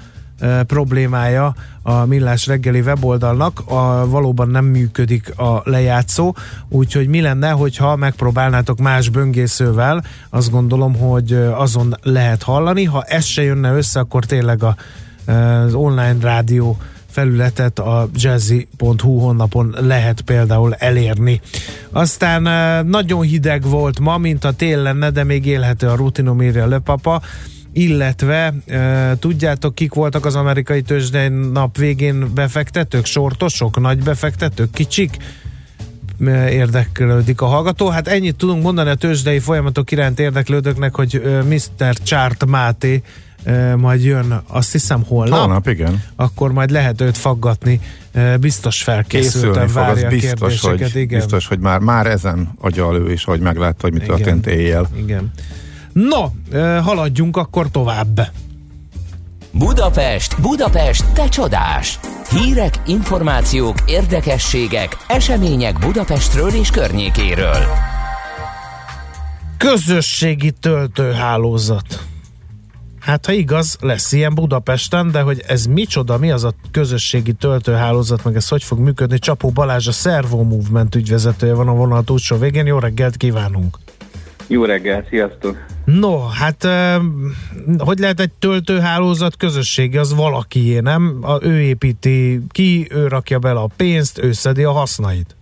[0.66, 6.34] problémája a Millás reggeli weboldalnak, a, valóban nem működik a lejátszó,
[6.68, 13.02] úgyhogy mi lenne, hogyha megpróbálnátok más böngészővel, azt gondolom, hogy ö, azon lehet hallani, ha
[13.02, 14.76] ez se jönne össze, akkor tényleg a,
[15.26, 16.78] ö, az online rádió
[17.10, 21.40] felületet a jazzy.hu honlapon lehet például elérni.
[21.90, 26.66] Aztán eh, nagyon hideg volt ma, mint a tél lenne, de még élhető a rutinomírja
[26.66, 27.22] löpapa,
[27.72, 35.16] illetve e, tudjátok, kik voltak az amerikai tőzsdei nap végén befektetők, sortosok, nagy befektetők, kicsik?
[36.50, 37.88] Érdeklődik a hallgató.
[37.88, 41.94] Hát ennyit tudunk mondani a tőzsdei folyamatok iránt érdeklődőknek, hogy Mr.
[41.94, 43.02] Chart Máté
[43.76, 45.38] majd jön, azt hiszem holnap.
[45.38, 46.02] Holnap, igen.
[46.16, 47.80] Akkor majd lehet őt faggatni.
[48.40, 50.92] Biztos felkészültem, fog, várja a biztos, kérdéseket.
[50.92, 51.18] hogy, igen.
[51.18, 54.16] biztos, hogy már, már ezen agyal ő is, hogy meglátta, hogy mi Igen.
[54.16, 54.88] történt éjjel.
[54.96, 55.32] Igen.
[56.06, 56.24] No,
[56.80, 58.20] haladjunk akkor tovább.
[59.52, 61.98] Budapest, Budapest, te csodás!
[62.30, 67.64] Hírek, információk, érdekességek, események Budapestről és környékéről.
[69.56, 72.04] Közösségi töltőhálózat.
[73.00, 78.24] Hát ha igaz, lesz ilyen Budapesten, de hogy ez micsoda, mi az a közösségi töltőhálózat,
[78.24, 79.18] meg ez hogy fog működni?
[79.18, 82.66] Csapó Balázs, a Servo Movement ügyvezetője van a vonal túlsó végén.
[82.66, 83.78] Jó reggelt kívánunk!
[84.48, 85.66] Jó reggel, sziasztok!
[85.84, 86.68] No, hát
[87.78, 91.18] hogy lehet egy töltőhálózat közösségi, az valakié, nem?
[91.22, 95.36] A, ő építi ki, ő rakja bele a pénzt, ő szedi a hasznait.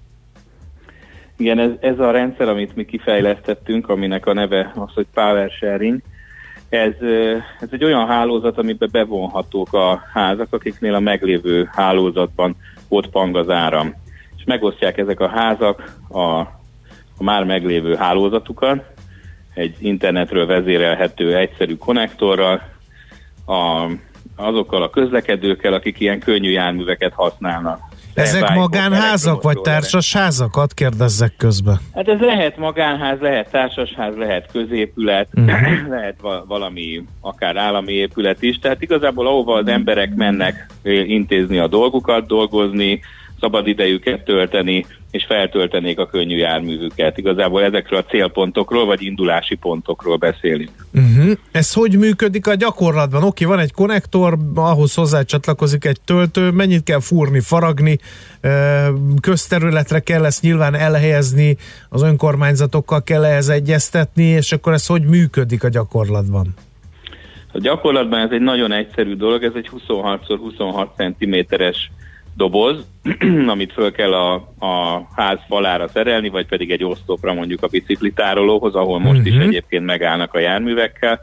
[1.37, 6.01] Igen, ez, ez a rendszer, amit mi kifejlesztettünk, aminek a neve az, hogy Power Sharing,
[6.69, 6.93] ez,
[7.61, 12.57] ez egy olyan hálózat, amiben bevonhatók a házak, akiknél a meglévő hálózatban
[12.89, 13.95] ott pang az áram.
[14.37, 16.21] És megosztják ezek a házak a,
[17.19, 18.96] a már meglévő hálózatukat,
[19.57, 22.63] egy internetről vezérelhető egyszerű konnektorral,
[23.47, 23.87] a,
[24.37, 27.81] azokkal a közlekedőkkel, akik ilyen könnyű járműveket használnak.
[28.15, 31.81] Ezek magánházak vagy elektromos társas házakat kérdezzek közben.
[31.95, 35.47] Hát ez lehet magánház, lehet társasház, lehet középület, Mhm.
[35.97, 38.59] lehet va- valami akár állami épület is.
[38.59, 40.67] Tehát igazából ahova az emberek mennek
[41.07, 43.01] intézni a dolgukat, dolgozni,
[43.41, 47.19] szabad idejüket tölteni, és feltöltenék a könnyű járművüket.
[47.19, 50.71] Igazából ezekről a célpontokról, vagy indulási pontokról beszélünk.
[50.95, 51.33] Uh-huh.
[51.53, 53.23] Ez hogy működik a gyakorlatban?
[53.23, 57.99] Oké, van egy konnektor, ahhoz hozzá csatlakozik egy töltő, mennyit kell fúrni, faragni,
[59.21, 61.57] közterületre kell ezt nyilván elhelyezni,
[61.89, 66.55] az önkormányzatokkal kell ehhez egyeztetni, és akkor ez hogy működik a gyakorlatban?
[67.53, 71.91] A gyakorlatban ez egy nagyon egyszerű dolog, ez egy 26x26 cm-es
[72.37, 72.87] doboz,
[73.47, 78.75] amit föl kell a, a ház falára szerelni, vagy pedig egy oszlopra mondjuk a biciklitárolóhoz,
[78.75, 79.43] ahol most is Mhm.
[79.43, 81.21] egyébként megállnak a járművekkel,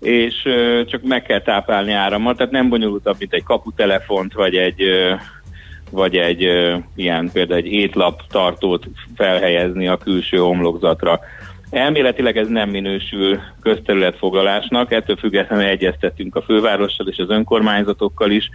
[0.00, 4.82] és ö, csak meg kell táplálni árammal, tehát nem bonyolultabb, mint egy kaputelefont, vagy egy
[4.82, 5.12] ö,
[5.90, 11.20] vagy egy ö, ilyen például egy étlap tartót felhelyezni a külső homlokzatra.
[11.70, 18.50] Elméletileg ez nem minősül közterületfoglalásnak, ettől függetlenül egyeztettünk a fővárossal és az önkormányzatokkal is,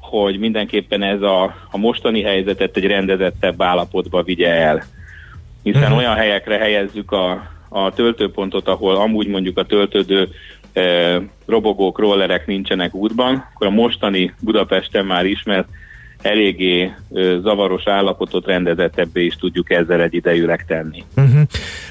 [0.00, 4.84] hogy mindenképpen ez a, a mostani helyzetet egy rendezettebb állapotba vigye el.
[5.62, 5.96] Hiszen Mhm.
[5.96, 10.28] olyan helyekre helyezzük a, a töltőpontot, ahol amúgy mondjuk a töltődő
[10.72, 15.68] eh, robogók, rollerek nincsenek útban, akkor a mostani Budapesten már ismert
[16.22, 21.04] eléggé ö, zavaros állapotot rendezettebbé is tudjuk ezzel egy idejűleg tenni.
[21.16, 21.42] Uh-huh.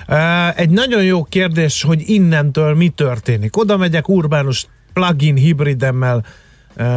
[0.07, 3.57] Uh, egy nagyon jó kérdés, hogy innentől mi történik.
[3.57, 6.25] Oda megyek urbánus plug-in hibridemmel,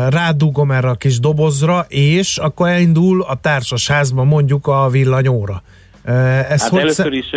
[0.08, 5.62] rádugom erre a kis dobozra, és akkor elindul a társasházba mondjuk a villanyóra.
[6.48, 7.30] Ez hát hogy először is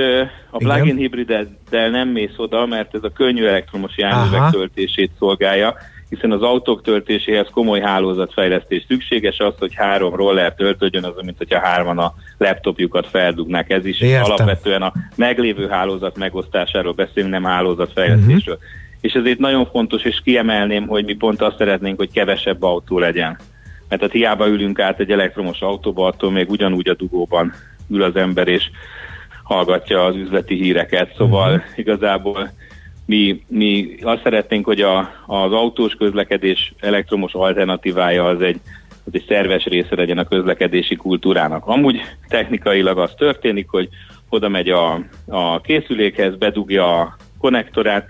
[0.49, 5.75] a plug-in hibriddel nem mész oda, mert ez a könnyű elektromos járművek töltését szolgálja,
[6.09, 11.59] hiszen az autók töltéséhez komoly hálózatfejlesztés szükséges, az, hogy három roller töltődjön, az, mint hogyha
[11.59, 13.69] hárman a laptopjukat feldugnák.
[13.69, 14.23] Ez is Értem.
[14.23, 18.57] alapvetően a meglévő hálózat megosztásáról beszélünk, nem hálózatfejlesztésről.
[19.02, 23.38] És ezért nagyon fontos, és kiemelném, hogy mi pont azt szeretnénk, hogy kevesebb autó legyen.
[23.89, 27.54] Mert hát hiába ülünk át egy elektromos autóba, attól még ugyanúgy a dugóban
[27.89, 28.70] ül az ember, és
[29.43, 31.16] hallgatja az üzleti híreket.
[31.18, 31.72] Szóval uh-huh.
[31.76, 32.52] igazából
[33.06, 38.60] mi, mi azt szeretnénk, hogy a, az autós közlekedés elektromos alternatívája az egy,
[39.06, 41.66] az egy szerves része legyen a közlekedési kultúrának.
[41.66, 43.89] Amúgy technikailag az történik, hogy
[44.30, 48.08] oda megy a, a készülékhez, bedugja a konnektorát,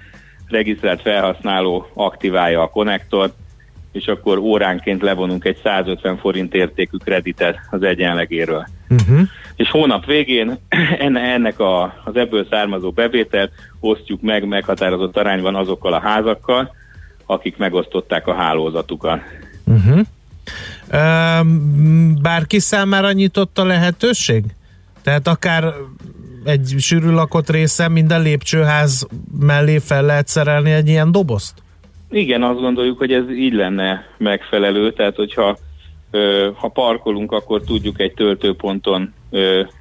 [0.52, 3.34] regisztrált felhasználó aktiválja a konnektort,
[3.91, 8.68] és akkor óránként levonunk egy 150 forint értékű kreditet az egyenlegéről.
[8.89, 9.20] Uh-huh.
[9.56, 10.58] És hónap végén
[10.99, 16.76] enne- ennek a, az ebből származó bevételt osztjuk meg meghatározott arányban azokkal a házakkal,
[17.26, 19.22] akik megosztották a hálózatukat.
[19.66, 19.99] Uh-huh.
[22.22, 24.43] Bárki számára nyitott a lehetőség?
[25.02, 25.74] Tehát akár
[26.46, 29.08] egy sűrű lakott részen minden lépcsőház
[29.39, 31.54] mellé fel lehet szerelni egy ilyen dobozt?
[32.10, 35.58] Igen, azt gondoljuk, hogy ez így lenne megfelelő, tehát hogyha
[36.54, 39.14] ha parkolunk, akkor tudjuk egy töltőponton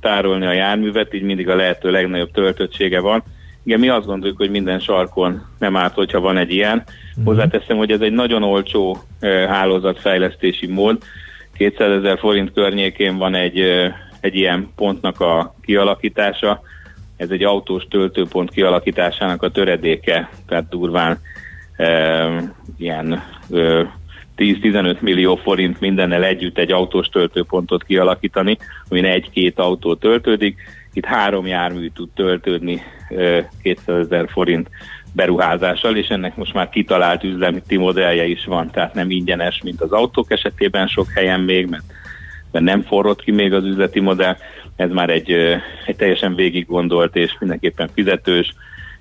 [0.00, 3.22] tárolni a járművet, így mindig a lehető legnagyobb töltöttsége van.
[3.64, 6.84] Igen, mi azt gondoljuk, hogy minden sarkon nem árt, hogyha van egy ilyen.
[7.24, 8.98] Hozzáteszem, hogy ez egy nagyon olcsó
[9.48, 11.02] hálózatfejlesztési mód.
[11.56, 13.62] 200 ezer forint környékén van egy,
[14.20, 16.62] egy ilyen pontnak a kialakítása.
[17.16, 21.18] Ez egy autós töltőpont kialakításának a töredéke, tehát durván
[21.78, 22.42] uh,
[22.78, 23.86] ilyen uh,
[24.36, 28.58] 10-15 millió forint mindennel együtt egy autós töltőpontot kialakítani,
[28.88, 30.58] amin egy-két autó töltődik.
[30.92, 34.68] Itt három jármű tud töltődni uh, 200 ezer forint
[35.12, 39.92] beruházással, és ennek most már kitalált üzleti modellje is van, tehát nem ingyenes, mint az
[39.92, 41.89] autók esetében sok helyen még, mert,
[42.52, 44.36] mert nem forrott ki még az üzleti modell,
[44.76, 45.30] ez már egy,
[45.86, 48.54] egy teljesen végig gondolt és mindenképpen fizetős,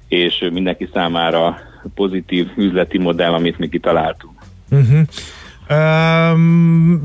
[0.08, 1.58] és mindenki számára
[1.96, 4.34] pozitív üzleti modell, amit mi kitaláltunk.
[4.72, 5.00] Uh-huh.
[5.72, 6.40] Um,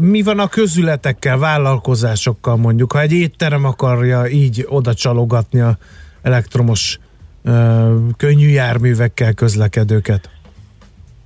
[0.01, 2.93] mi van a közületekkel, vállalkozásokkal mondjuk?
[2.93, 5.77] Ha egy étterem akarja így oda csalogatni a
[6.23, 6.99] elektromos
[7.45, 7.53] uh,
[8.17, 10.31] könnyű járművekkel közlekedőket?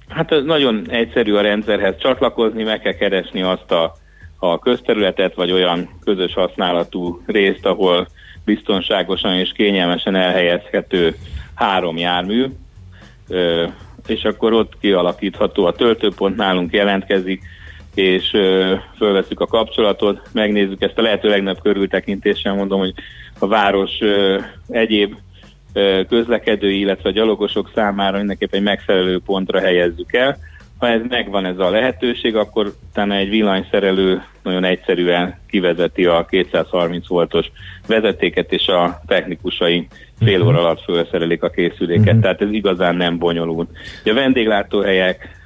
[0.08, 3.96] Hát ez nagyon egyszerű a rendszerhez csatlakozni, meg kell keresni azt a,
[4.38, 8.08] a közterületet, vagy olyan közös használatú részt, ahol
[8.44, 11.16] biztonságosan és kényelmesen elhelyezhető
[11.54, 12.46] három jármű,
[14.06, 17.42] és akkor ott kialakítható a töltőpont, nálunk jelentkezik,
[17.94, 18.30] és
[18.96, 22.94] fölveszük a kapcsolatot, megnézzük ezt a lehető legnagyobb körültekintéssel, mondom, hogy
[23.38, 23.90] a város
[24.68, 25.14] egyéb
[26.08, 30.38] közlekedői, illetve gyalogosok számára mindenképp egy megfelelő pontra helyezzük el.
[30.78, 37.08] Ha ez megvan ez a lehetőség, akkor utána egy villanyszerelő nagyon egyszerűen kivezeti a 230
[37.08, 37.46] voltos
[37.86, 39.86] vezetéket, és a technikusai
[40.20, 42.12] fél óra alatt felszerelik a készüléket.
[42.12, 42.20] Mhm.
[42.20, 43.70] Tehát ez igazán nem bonyolult.
[44.02, 45.36] Ugye a vendéglátóhelyek,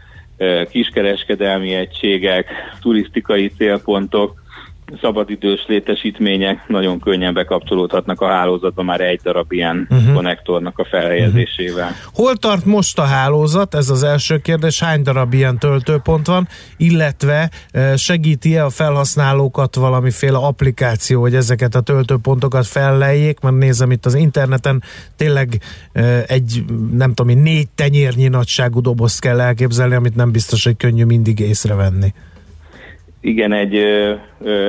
[0.71, 2.47] kiskereskedelmi egységek,
[2.81, 4.42] turisztikai célpontok,
[5.01, 10.15] szabadidős létesítmények nagyon könnyen bekapcsolódhatnak a hálózatba már egy darab ilyen Mhm.
[10.15, 11.91] konnektornak a felhelyezésével.
[12.15, 13.75] Hol tart most a hálózat?
[13.75, 14.81] Ez az első kérdés.
[14.83, 16.49] Hány darab ilyen töltőpont van?
[16.77, 23.41] Illetve eh, segíti-e a felhasználókat valamiféle applikáció, hogy ezeket a töltőpontokat felleljék?
[23.41, 24.83] Mert nézem itt az interneten,
[25.17, 25.61] tényleg
[25.93, 31.05] eh, egy, nem tudom, négy tenyérnyi nagyságú dobozt kell elképzelni, amit nem biztos, hogy könnyű
[31.05, 32.13] mindig észrevenni.
[33.25, 33.75] Igen, egy,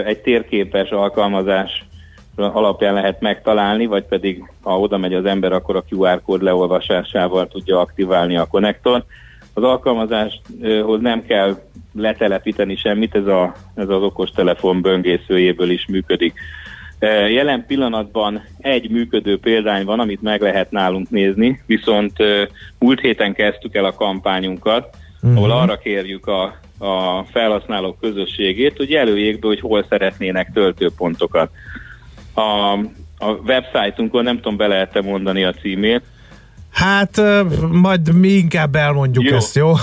[0.06, 1.86] egy térképes alkalmazás
[2.36, 7.48] alapján lehet megtalálni, vagy pedig ha oda megy az ember, akkor a QR kód leolvasásával
[7.48, 9.04] tudja aktiválni a konnektor.
[9.54, 11.58] Az alkalmazáshoz nem kell
[11.94, 16.34] letelepíteni semmit, ez, a, ez az okostelefon böngészőjéből is működik.
[17.30, 22.14] Jelen pillanatban egy működő példány van, amit meg lehet nálunk nézni, viszont
[22.80, 25.38] múlt héten kezdtük el a kampányunkat, uh-huh.
[25.38, 26.44] ahol arra kérjük a,
[26.78, 31.50] a felhasználók közösségét, hogy jelöljék be, hogy hol szeretnének töltőpontokat.
[32.34, 32.42] A,
[33.18, 36.02] a websájtunkon nem tudom, be lehet-e mondani a címét.
[36.70, 37.22] Hát
[37.72, 39.36] majd mi inkább elmondjuk Jó.
[39.36, 39.74] ezt, jó?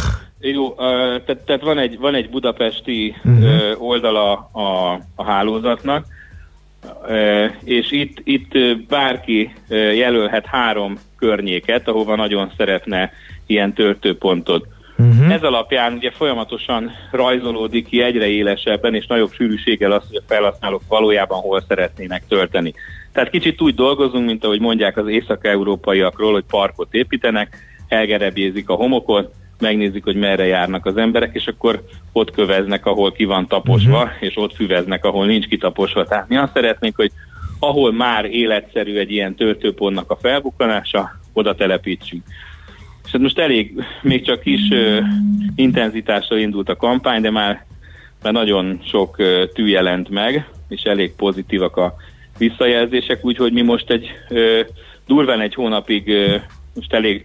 [0.41, 6.07] Jó, tehát, tehát van, egy, van egy budapesti ö, oldala a, a hálózatnak,
[7.65, 9.55] és itt, itt bárki
[9.95, 13.13] jelölhet három környéket, ahova nagyon szeretne
[13.47, 14.67] ilyen töltőpontot.
[15.01, 15.33] Uh-huh.
[15.33, 20.83] Ez alapján ugye folyamatosan rajzolódik ki egyre élesebben és nagyobb sűrűséggel az, hogy a felhasználók
[20.89, 22.75] valójában hol szeretnének tölteni.
[23.13, 27.57] Tehát kicsit úgy dolgozunk, mint ahogy mondják az észak-európaiakról, hogy parkot építenek,
[27.89, 31.83] elgerebjézik a homokot, megnézik, hogy merre járnak az emberek, és akkor
[32.13, 34.17] ott köveznek, ahol ki van taposva, uh-huh.
[34.21, 36.05] és ott füveznek, ahol nincs kitaposva.
[36.05, 37.11] Tehát mi azt szeretnénk, hogy
[37.59, 42.23] ahol már életszerű egy ilyen töltőpontnak a felbukkanása, oda telepítsünk.
[43.11, 45.01] És hát most elég, még csak kis ö,
[45.55, 47.65] intenzitással indult a kampány, de már,
[48.23, 51.95] már nagyon sok ö, tű jelent meg, és elég pozitívak a
[52.39, 54.61] visszajelzések, úgyhogy mi most egy ö,
[55.07, 56.37] durván egy hónapig ö,
[56.75, 57.25] most elég,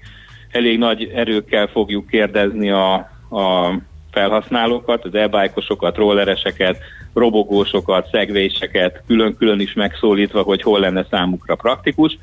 [0.52, 2.94] elég nagy erőkkel fogjuk kérdezni a,
[3.30, 3.74] a
[4.12, 5.52] felhasználókat, az e
[5.96, 6.78] rollereseket,
[7.14, 12.18] robogósokat, szegvéseket, külön-külön is megszólítva, hogy hol lenne számukra praktikus,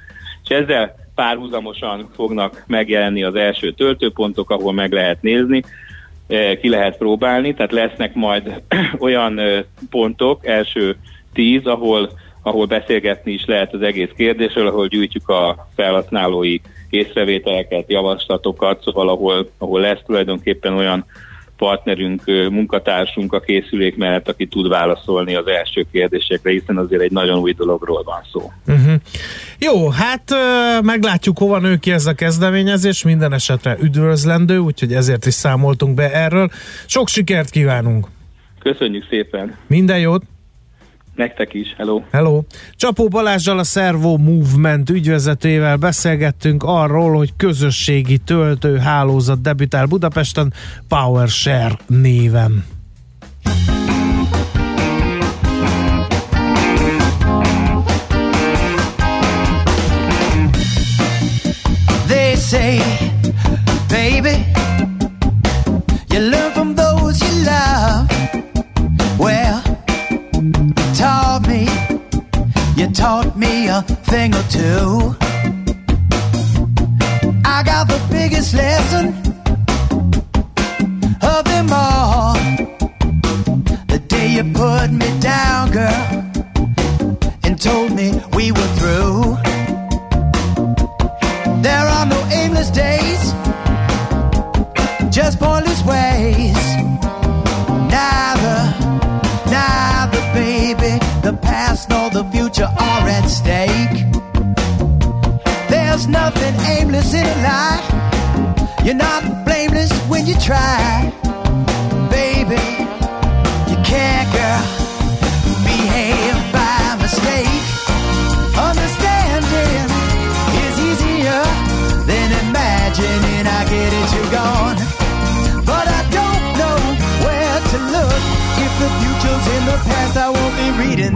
[0.45, 5.63] és ezzel párhuzamosan fognak megjelenni az első töltőpontok, ahol meg lehet nézni,
[6.27, 8.63] eh, ki lehet próbálni, tehát lesznek majd
[8.99, 10.97] olyan eh, pontok, első
[11.33, 12.11] tíz, ahol,
[12.43, 16.59] ahol beszélgetni is lehet az egész kérdésről, ahol gyűjtjük a felhasználói
[16.91, 21.05] észrevételeket, javaslatokat, szóval ahol, ahol lesz tulajdonképpen olyan
[21.63, 27.39] partnerünk, munkatársunk a készülék mellett, aki tud válaszolni az első kérdésekre, hiszen azért egy nagyon
[27.39, 28.53] új dologról van szó.
[28.67, 28.95] Uh-huh.
[29.59, 30.35] Jó, hát
[30.83, 36.13] meglátjuk, hova nő ki ez a kezdeményezés, minden esetre üdvözlendő, úgyhogy ezért is számoltunk be
[36.13, 36.51] erről.
[36.87, 38.07] Sok sikert kívánunk!
[38.59, 39.57] Köszönjük szépen!
[39.67, 40.23] Minden jót!
[41.15, 42.03] Nektek is, hello!
[42.11, 42.43] Hello!
[42.77, 50.53] Csapó Balázsjal a Servo Movement ügyvezetőjével beszélgettünk arról, hogy közösségi töltő hálózat debütál Budapesten
[50.89, 52.65] PowerShare néven.
[72.93, 75.15] Taught me a thing or two.
[77.45, 79.09] I got the biggest lesson
[81.23, 82.35] of them all.
[83.89, 86.05] The day you put me down, girl,
[87.45, 89.37] and told me we were through.
[91.63, 93.02] There are no aimless days,
[101.93, 103.99] nor the future are at stake.
[105.69, 107.87] There's nothing aimless in life.
[108.85, 111.13] You're not blameless when you try,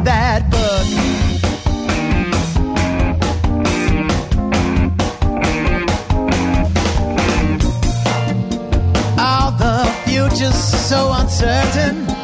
[0.07, 0.87] that book.
[9.19, 12.16] All the future's so uncertain.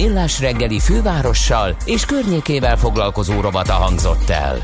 [0.00, 4.58] Millás reggeli fővárossal és környékével foglalkozó rovata hangzott el.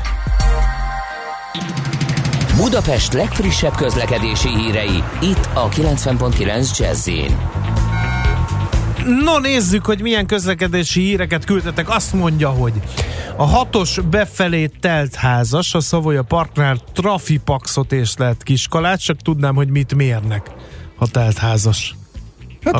[2.55, 7.09] Budapest legfrissebb közlekedési hírei, itt a 90.9 jazz
[9.23, 11.89] No, nézzük, hogy milyen közlekedési híreket küldtetek.
[11.89, 12.73] Azt mondja, hogy
[13.35, 19.69] a hatos befelé telt házas, a Szavoya Parknál trafipaxot és lehet kiskalát, csak tudnám, hogy
[19.69, 20.51] mit mérnek,
[20.95, 21.95] ha telt házas.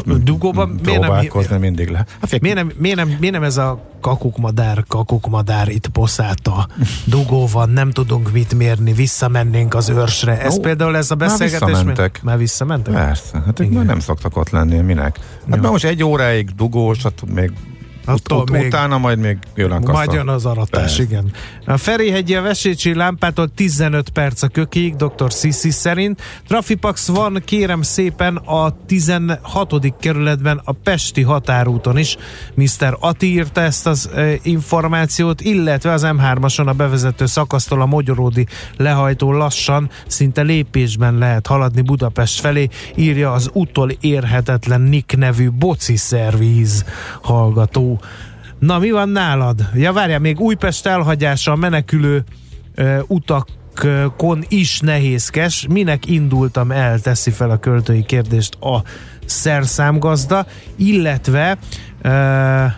[0.06, 2.06] Hát, a dugóban miért nem, Próbálkozni mindig le.
[2.22, 6.68] Hát, miért, nem, miért, nem, miért nem ez a kakukmadár, kakukmadár itt poszáta
[7.06, 10.42] dugó van, nem tudunk mit mérni, visszamennénk az őrsre.
[10.42, 11.68] Ez Ó, például ez a már beszélgetés.
[11.68, 12.20] visszamentek.
[12.24, 12.94] Már visszamentek?
[12.94, 15.20] Persze, hát ők már nem szoktak ott lenni, minek?
[15.50, 17.52] Hát már most egy óráig dugós, hát még
[18.08, 19.92] Attól ut- még- utána majd még jön a.
[19.92, 21.04] Majd jön az aratás, Persze.
[21.04, 21.32] igen.
[21.66, 25.32] A Ferihegyi a Vesécsi lámpától 15 perc a kökéig, dr.
[25.32, 26.22] Sissi szerint.
[26.48, 29.94] Trafipax van, kérem szépen, a 16.
[30.00, 32.18] kerületben a Pesti határúton is.
[32.54, 32.98] Mr.
[33.00, 38.46] Ati írta ezt az e, információt, illetve az M3-ason a bevezető szakasztól a Magyaródi
[38.78, 45.96] lehajtó lassan, szinte lépésben lehet haladni Budapest felé, írja az utol érhetetlen Nick nevű boci
[45.96, 46.86] szervíz
[47.22, 47.97] hallgató.
[48.60, 49.70] Na, mi van nálad?
[49.74, 52.24] Ja, várjál, még Újpest elhagyása a menekülő
[52.78, 55.66] uh, utakon is nehézkes.
[55.70, 58.84] Minek indultam el, teszi fel a költői kérdést a
[59.26, 60.46] szerszámgazda,
[60.76, 61.58] illetve
[62.04, 62.72] uh,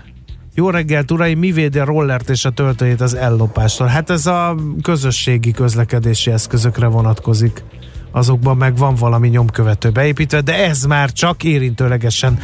[0.54, 3.88] jó reggelt, uraim, mi védi a rollert és a töltőjét az ellopástól?
[3.88, 7.64] Hát ez a közösségi közlekedési eszközökre vonatkozik.
[8.12, 12.40] Azokban meg van valami nyomkövető beépítve, de ez már csak érintőlegesen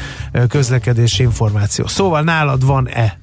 [0.48, 1.88] közlekedési információ.
[1.88, 3.18] Szóval nálad van-e?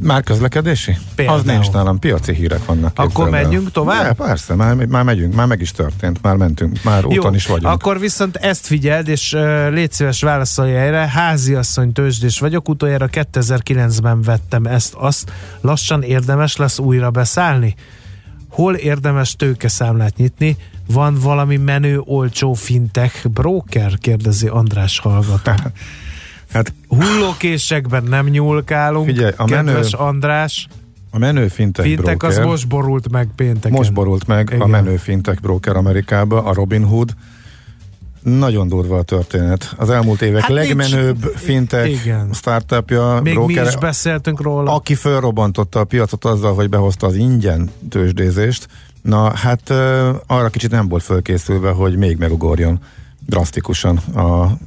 [0.00, 0.96] Már közlekedési?
[1.14, 1.38] Például.
[1.38, 2.98] Az nincs nálam, piaci hírek vannak.
[2.98, 4.02] Akkor menjünk tovább?
[4.02, 7.46] Ne, persze, már, már megyünk, már meg is történt, már mentünk, már Jó, úton is
[7.46, 7.72] vagyunk.
[7.72, 11.08] akkor viszont ezt figyeld, és uh, légy szíves válaszolj erre.
[11.08, 15.32] Háziasszony tőzsdés vagyok, utoljára 2009-ben vettem ezt, azt.
[15.60, 17.74] Lassan érdemes lesz újra beszállni?
[18.48, 20.56] Hol érdemes tőkeszámlát nyitni?
[20.86, 23.98] Van valami menő, olcsó fintech broker?
[23.98, 25.52] Kérdezi András hallgató.
[26.52, 30.68] hát, Hullókésekben nem nyúlkálunk, Figyelj, a kedves menő- András.
[31.10, 33.70] A menő fintech, Fintech az broker, most borult meg pénteken.
[33.78, 34.60] most borult meg Igen.
[34.60, 37.14] a menő fintech broker Amerikába, a Robinhood.
[38.22, 39.74] Nagyon durva a történet.
[39.76, 42.28] Az elmúlt évek Hát hát nincs- legmenőbb fintech Igen.
[42.32, 44.74] startupja, Még broker, mi is beszéltünk róla.
[44.74, 48.68] aki fölrobbantotta a piacot azzal, hogy behozta az ingyen tőzsdézést,
[49.06, 49.70] na hát
[50.26, 52.78] arra kicsit nem volt fölkészülve, hogy még megugorjon
[53.26, 54.58] drasztikusan a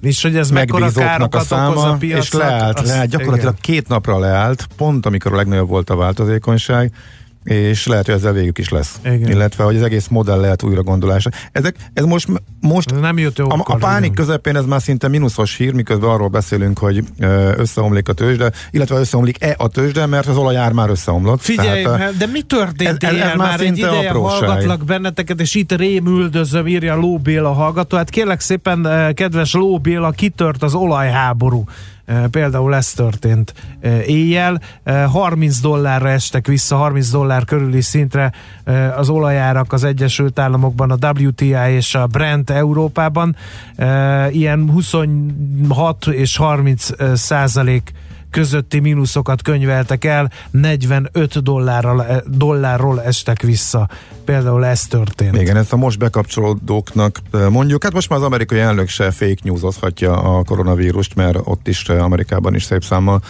[0.00, 2.22] És hogy ez mekkora a károkat okoz a száma, piacnak.
[2.22, 6.92] és leállt, azt- leállt, gyakorlatilag két napra leállt, pont amikor a legnagyobb volt a változékonyság,
[7.44, 8.98] és lehet, hogy ezzel végük is lesz.
[9.04, 9.28] Igen.
[9.30, 11.30] Illetve, hogy az egész modell lehet újra gondolása.
[11.52, 12.28] Ezek, ez most,
[12.60, 16.78] most nem jött a, a pánik közepén ez már szinte mínuszos hír, miközben arról beszélünk,
[16.78, 17.04] hogy
[17.56, 21.40] összeomlik a tőzsde, illetve összeomlik-e a tőzsde, mert az olajár már összeomlott.
[21.40, 24.38] Figyelj, Tehát, hát, de mi történt ez- ez- ez már egy ideje apróság.
[24.48, 27.96] hallgatlak benneteket, és itt rémüldözöm, írja Ló Béla hallgató.
[27.96, 31.64] Hát kérlek szépen, eh, kedves Ló Béla, kitört az olajháború.
[32.30, 33.54] Például ez történt
[34.06, 34.60] éjjel.
[34.82, 38.32] Eh, 30 dollárra estek vissza, 30 dollár körüli szintre
[38.96, 43.36] az olajárak az Egyesült Államokban, a WTI és a Brent Európában.
[44.30, 47.92] Ilyen 26 és 30 eh, százalék
[48.30, 53.88] közötti mínuszokat könyveltek el, 45 dollárral, dollárról estek vissza.
[54.30, 55.40] Például ez történt.
[55.40, 57.18] Igen, ezt a most bekapcsolódóknak
[57.50, 61.88] mondjuk, hát most már az amerikai elnök se fake newsozhatja a koronavírust, mert ott is
[61.88, 63.20] Amerikában is szép számmal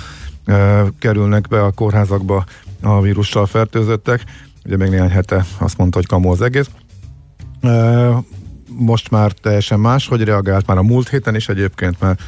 [0.44, 2.44] ö, kerülnek be a kórházakba
[2.82, 4.24] a vírussal fertőzöttek.
[4.64, 6.70] Ugye még néhány hete azt mondta, hogy kamu az egész.
[7.60, 8.10] Ö,
[8.68, 12.22] most már teljesen más, hogy reagált már a múlt héten is egyébként, mert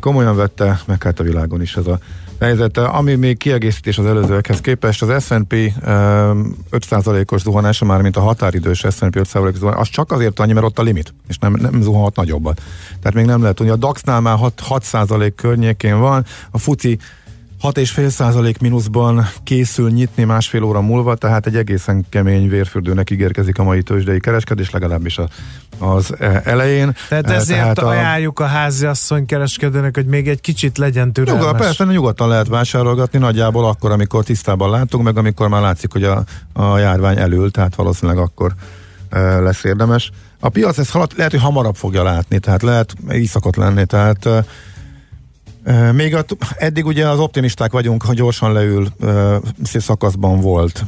[0.00, 1.98] komolyan vette, meg hát a világon is ez a
[2.40, 2.78] helyzet.
[2.78, 6.32] Ami még kiegészítés az előzőekhez képest, az S&P ö,
[6.70, 10.78] 5%-os zuhanása már, mint a határidős S&P 5%-os zuhanás, az csak azért annyi, mert ott
[10.78, 12.62] a limit, és nem, nem zuhanhat nagyobbat.
[13.00, 13.72] Tehát még nem lehet tudni.
[13.72, 16.98] A DAX-nál már 6, 6% környékén van, a FUCI
[17.64, 23.82] 6,5% mínuszban készül nyitni másfél óra múlva, tehát egy egészen kemény vérfürdőnek ígérkezik a mai
[23.82, 25.28] tőzsdei kereskedés, legalábbis a,
[25.78, 26.96] az eh, elején.
[27.08, 31.42] Tehát Eh, ezért tehát a- ajánljuk a háziasszony kereskedőnek, hogy még egy kicsit legyen türelmes.
[31.42, 36.04] Nyugodtan, persze, nyugodtan lehet vásárolgatni, nagyjából akkor, amikor tisztában látunk, meg amikor már látszik, hogy
[36.04, 38.52] a, a járvány elül, tehát valószínűleg akkor
[39.10, 40.10] e, lesz érdemes.
[40.40, 44.26] A piac ezt halad, lehet, hogy hamarabb fogja látni, tehát lehet így szokott lenni, tehát
[44.26, 44.44] e, e,
[45.92, 46.24] még a,
[46.56, 48.88] eddig ugye az optimisták vagyunk, hogy gyorsan leül
[49.62, 50.84] szakaszban volt.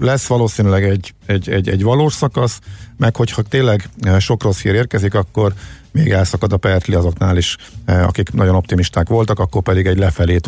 [0.00, 2.58] Lesz valószínűleg egy, egy, egy, egy valós szakasz,
[2.96, 5.52] meg hogyha tényleg sok rossz hír érkezik, akkor
[5.92, 7.56] még elszakad a pertli azoknál is,
[7.86, 10.38] akik nagyon optimisták voltak, akkor pedig egy lefelé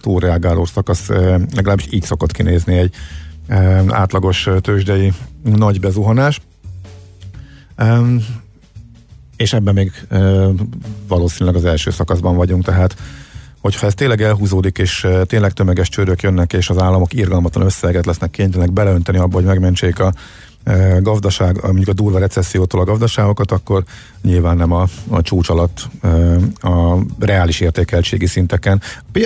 [0.00, 1.08] túlreagáló szakasz,
[1.54, 2.94] legalábbis így szokott kinézni egy
[3.88, 5.12] átlagos tőzsdei
[5.42, 6.40] nagy bezuhanás.
[9.42, 10.48] És ebben még eh,
[11.08, 12.96] valószínűleg az első szakaszban vagyunk, tehát
[13.60, 18.30] hogyha ez tényleg elhúzódik, és tényleg tömeges csődök jönnek, és az államok irgalmatlan összeget lesznek
[18.30, 20.12] kénytelenek beleönteni abba, hogy megmentsék a
[21.00, 23.84] gazdaság, mondjuk a durva recessziótól a gazdaságokat, akkor
[24.22, 25.88] nyilván nem a, a csúcs alatt
[26.60, 28.80] a reális értékeltségi szinteken.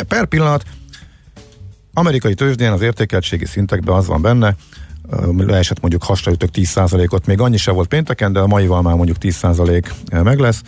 [0.09, 0.65] Per pillanat
[1.93, 4.86] amerikai tőzsdén az értékeltségi szintekben az van benne, ö,
[5.37, 9.85] leesett mondjuk hasraütök 10%-ot, még annyi se volt pénteken, de a maival már mondjuk 10%
[10.23, 10.63] meg lesz,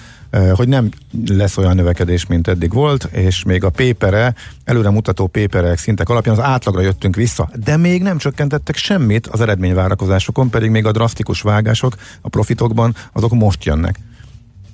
[0.52, 0.90] hogy nem
[1.26, 4.34] lesz olyan növekedés, mint eddig volt, és még a pépere,
[4.64, 9.40] előre mutató péperek szintek alapján az átlagra jöttünk vissza, de még nem csökkentettek semmit az
[9.40, 13.98] eredményvárakozásokon, pedig még a drasztikus vágások a profitokban, azok most jönnek.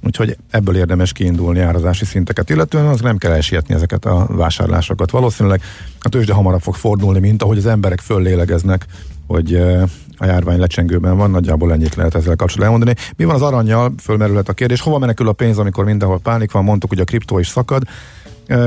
[0.07, 5.11] Úgyhogy ebből érdemes kiindulni árazási szinteket, illetően az nem kell elsietni ezeket a vásárlásokat.
[5.11, 5.63] Valószínűleg
[6.01, 8.87] a tőzsde hamarabb fog fordulni, mint ahogy az emberek föllélegeznek,
[9.27, 9.55] hogy
[10.17, 12.95] a járvány lecsengőben van, nagyjából ennyit lehet ezzel kapcsolatban elmondani.
[13.17, 13.95] Mi van az aranyjal?
[13.99, 14.81] Fölmerülhet a kérdés.
[14.81, 16.65] Hova menekül a pénz, amikor mindenhol pánik van?
[16.65, 17.83] Mondtuk, hogy a kriptó is szakad.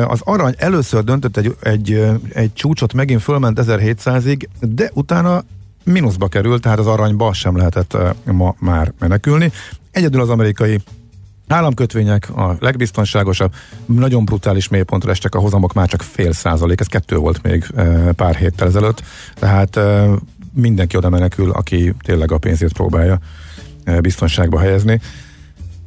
[0.08, 5.44] Az arany először döntött egy, egy, egy csúcsot, megint fölment 1700-ig, de utána
[5.84, 9.52] mínuszba került, tehát az aranyba sem lehetett eh, ma már menekülni.
[9.92, 10.82] Egyedül az amerikai
[11.48, 13.54] Államkötvények a legbiztonságosabb,
[13.86, 17.68] nagyon brutális mélypontra estek a hozamok, már csak fél százalék, ez kettő volt még
[18.16, 19.04] pár héttel ezelőtt,
[19.36, 19.80] tehát
[20.58, 23.20] mindenki oda menekül, aki tényleg a pénzét próbálja
[23.84, 25.00] e, biztonságba helyezni.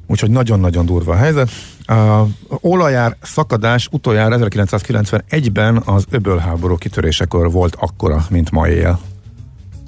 [0.06, 1.50] Úgyhogy nagyon-nagyon durva a helyzet.
[1.86, 2.24] A
[2.60, 9.00] olajár szakadás utoljára 1991-ben az öbölháború kitörésekor volt akkora, mint ma éjjel.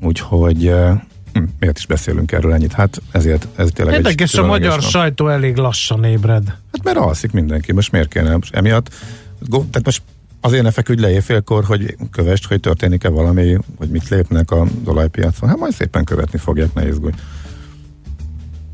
[0.02, 1.00] Úgyhogy eh,
[1.32, 2.72] hm, miért is beszélünk erről ennyit?
[2.72, 4.90] Hát ezért ez tényleg Érdekes, a magyar nap.
[4.90, 6.46] sajtó elég lassan ébred.
[6.46, 8.38] Hát mert alszik mindenki, most miért kéne?
[8.50, 8.88] Emiatt,
[9.50, 10.02] tehát most
[10.44, 15.48] azért ne feküdj le éjfélkor, hogy kövest, hogy történik-e valami, hogy mit lépnek a olajpiacon.
[15.48, 17.12] Hát majd szépen követni fogják, ne izgulj.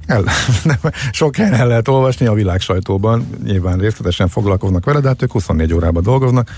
[0.06, 0.24] El,
[0.64, 0.78] nem,
[1.12, 5.32] sok helyen el lehet olvasni a világ sajtóban, nyilván részletesen foglalkoznak vele, de hát ők
[5.32, 6.50] 24 órában dolgoznak.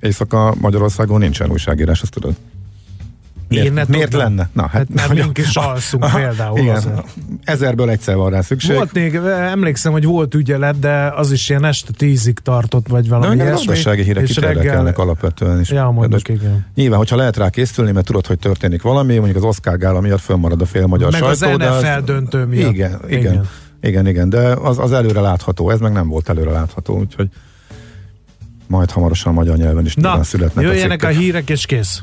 [0.00, 2.34] Éjszaka Magyarországon nincsen újságírás, azt tudod.
[3.54, 4.26] Miért, Én ne miért tudom.
[4.26, 4.48] lenne?
[4.52, 7.04] Na, Hát mert nagyon- mink is alszunk például Igen, azért.
[7.44, 8.76] ezerből egyszer van rá szükség.
[8.76, 9.14] Volt még,
[9.50, 13.66] emlékszem, hogy volt ügyelet, de az is ilyen este tízig tartott, vagy valami engem ilyesmi.
[13.66, 15.70] gazdasági hírek és érdekelnek alapvetően is.
[15.70, 16.66] Ja, mondjuk, most igen.
[16.74, 20.20] Nyilván, hogyha lehet rá készülni, mert tudod, hogy történik valami, mondjuk az Oscar gála miatt
[20.20, 21.56] fönnmarad a fél magyar Meg az sajtó.
[21.56, 22.72] de NFL döntő miatt.
[22.72, 23.48] Igen, igen, Igen.
[23.82, 27.28] igen, igen, de az, az előre látható, ez meg nem volt előre látható, úgyhogy
[28.66, 31.22] majd hamarosan magyar nyelven is Na, születnek jöjjenek a cikkek.
[31.22, 32.02] hírek, és kész.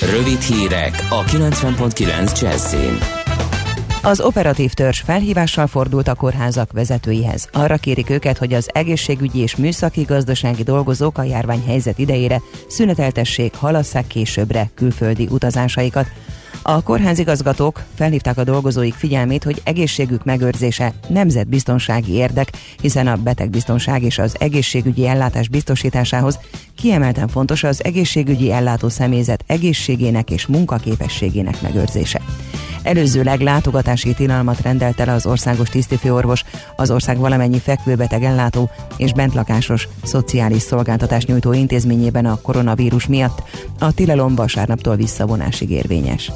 [0.00, 2.98] Rövid hírek a 90.9 Jazzin.
[4.02, 7.48] Az operatív törzs felhívással fordult a kórházak vezetőihez.
[7.52, 14.06] Arra kérik őket, hogy az egészségügyi és műszaki gazdasági dolgozók a járványhelyzet idejére szüneteltessék, halasszák
[14.06, 16.06] későbbre külföldi utazásaikat.
[16.62, 24.18] A kórházigazgatók felhívták a dolgozóik figyelmét, hogy egészségük megőrzése nemzetbiztonsági érdek, hiszen a betegbiztonság és
[24.18, 26.38] az egészségügyi ellátás biztosításához
[26.76, 32.20] kiemelten fontos az egészségügyi ellátó személyzet egészségének és munkaképességének megőrzése.
[32.86, 36.44] Előzőleg látogatási tilalmat rendelt el az országos tisztifőorvos,
[36.76, 43.42] az ország valamennyi fekvőbeteg ellátó és bentlakásos szociális szolgáltatás nyújtó intézményében a koronavírus miatt.
[43.78, 46.32] A tilalom vasárnaptól visszavonásig érvényes.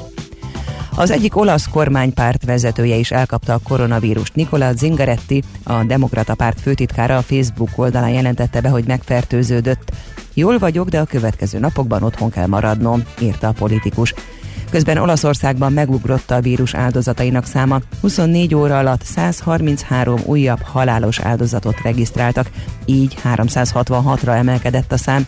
[1.01, 4.35] Az egyik olasz kormánypárt vezetője is elkapta a koronavírust.
[4.35, 9.91] Nicola Zingaretti, a Demokrata párt főtitkára a Facebook oldalán jelentette be, hogy megfertőződött.
[10.35, 14.15] Jól vagyok, de a következő napokban otthon kell maradnom, írta a politikus.
[14.71, 17.81] Közben Olaszországban megugrott a vírus áldozatainak száma.
[18.01, 22.51] 24 óra alatt 133 újabb halálos áldozatot regisztráltak,
[22.85, 25.27] így 366-ra emelkedett a szám.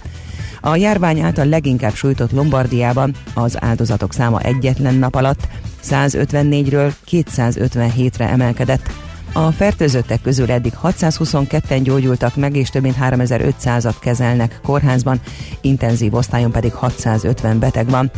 [0.65, 5.49] A járvány által leginkább sújtott Lombardiában az áldozatok száma egyetlen nap alatt
[5.85, 8.91] 154-ről 257-re emelkedett.
[9.33, 15.21] A fertőzöttek közül eddig 622-en gyógyultak meg, és több mint 3500-at kezelnek kórházban,
[15.61, 18.11] intenzív osztályon pedig 650 beteg van.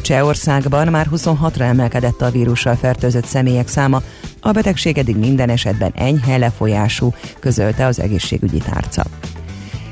[0.00, 4.02] Csehországban már 26-ra emelkedett a vírussal fertőzött személyek száma,
[4.40, 9.04] a betegség eddig minden esetben enyhe lefolyású, közölte az egészségügyi tárca.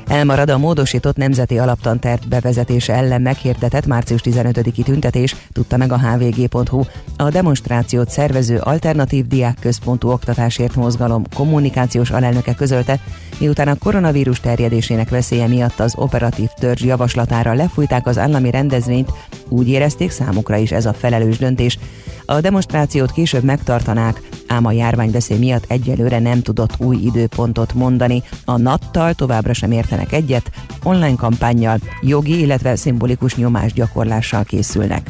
[0.07, 6.83] Elmarad a módosított nemzeti alaptanterv bevezetése ellen meghirdetett március 15-i tüntetés, tudta meg a hvg.hu.
[7.17, 12.99] A demonstrációt szervező alternatív diákközpontú oktatásért mozgalom kommunikációs alelnöke közölte,
[13.39, 19.11] miután a koronavírus terjedésének veszélye miatt az operatív törzs javaslatára lefújták az állami rendezvényt,
[19.49, 21.79] úgy érezték számukra is ez a felelős döntés.
[22.25, 28.23] A demonstrációt később megtartanák, ám a járványveszély miatt egyelőre nem tudott új időpontot mondani.
[28.45, 30.51] A nattal továbbra sem értenek egyet,
[30.83, 35.09] online kampányjal, jogi, illetve szimbolikus nyomásgyakorlással készülnek.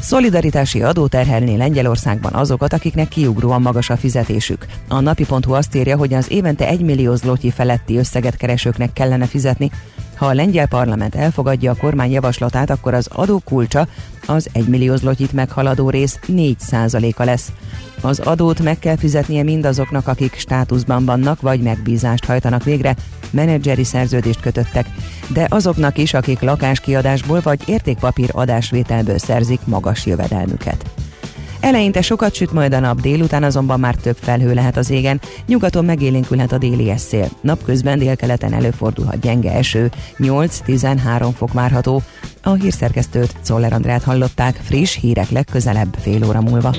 [0.00, 4.66] Szolidaritási adó terhelné Lengyelországban azokat, akiknek kiugróan magas a fizetésük.
[4.88, 9.70] A napi.hu azt írja, hogy az évente 1 millió zlotyi feletti összeget keresőknek kellene fizetni.
[10.16, 13.86] Ha a lengyel parlament elfogadja a kormány javaslatát, akkor az adó kulcsa
[14.26, 17.52] az 1 millió zlotyit meghaladó rész 4%-a lesz.
[18.00, 22.96] Az adót meg kell fizetnie mindazoknak, akik státuszban vannak, vagy megbízást hajtanak végre,
[23.30, 24.86] menedzseri szerződést kötöttek,
[25.28, 31.05] de azoknak is, akik lakáskiadásból vagy értékpapír adásvételből szerzik magas jövedelmüket.
[31.60, 35.84] Eleinte sokat süt majd a nap, délután azonban már több felhő lehet az égen, nyugaton
[35.84, 37.28] megélénkülhet a déli szél.
[37.40, 42.02] Napközben délkeleten előfordulhat gyenge eső, 8-13 fok várható.
[42.42, 46.74] A hírszerkesztőt Czoller Andrát hallották, friss hírek legközelebb fél óra múlva.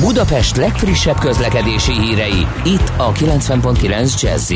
[0.00, 4.52] Budapest legfrissebb közlekedési hírei, itt a 90.9 jazz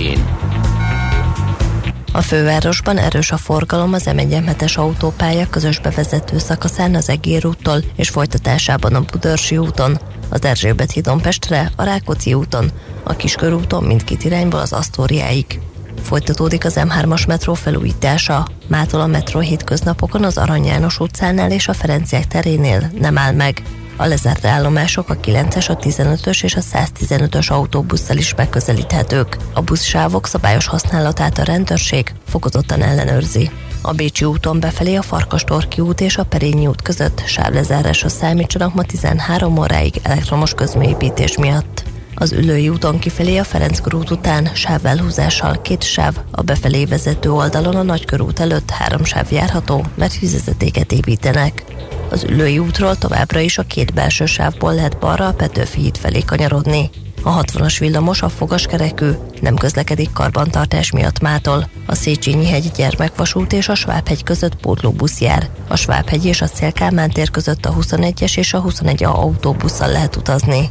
[2.16, 8.08] A fővárosban erős a forgalom az M1 autópálya közös bevezető szakaszán az Egér úttól és
[8.08, 12.70] folytatásában a Budörsi úton, az Erzsébet hídon Pestre, a Rákóczi úton,
[13.02, 15.60] a Kiskörúton mindkét irányból az Asztóriáig.
[16.02, 18.46] Folytatódik az M3-as metró felújítása.
[18.66, 23.62] Mától a metró hétköznapokon az Arany János utcánál és a Ferenciek terénél nem áll meg.
[23.96, 29.36] A lezárt állomások a 9-es, a 15-ös és a 115-ös autóbusszal is megközelíthetők.
[29.52, 33.50] A buszsávok szabályos használatát a rendőrség fokozottan ellenőrzi.
[33.82, 38.82] A Bécsi úton befelé a Farkastorki út és a Perényi út között sávlezárásra számítsanak ma
[38.82, 41.93] 13 óráig elektromos közműépítés miatt.
[42.14, 47.76] Az Ülői úton kifelé a Ferenc körút után sávelhúzással két sáv, a befelé vezető oldalon
[47.76, 51.64] a Nagykörút előtt három sáv járható, mert vízvezetéket építenek.
[52.10, 56.20] Az Ülői útról továbbra is a két belső sávból lehet balra a Petőfi híd felé
[56.20, 56.90] kanyarodni.
[57.22, 59.10] A 60-as villamos a fogaskerekű,
[59.40, 61.68] nem közlekedik karbantartás miatt mától.
[61.86, 65.48] A Széchenyi hegy gyermekvasút és a Svábhegy között pótlóbusz jár.
[65.68, 70.16] A Svábhegy és a Célkálmán tér között a 21-es és a 21 a autóbusszal lehet
[70.16, 70.70] utazni.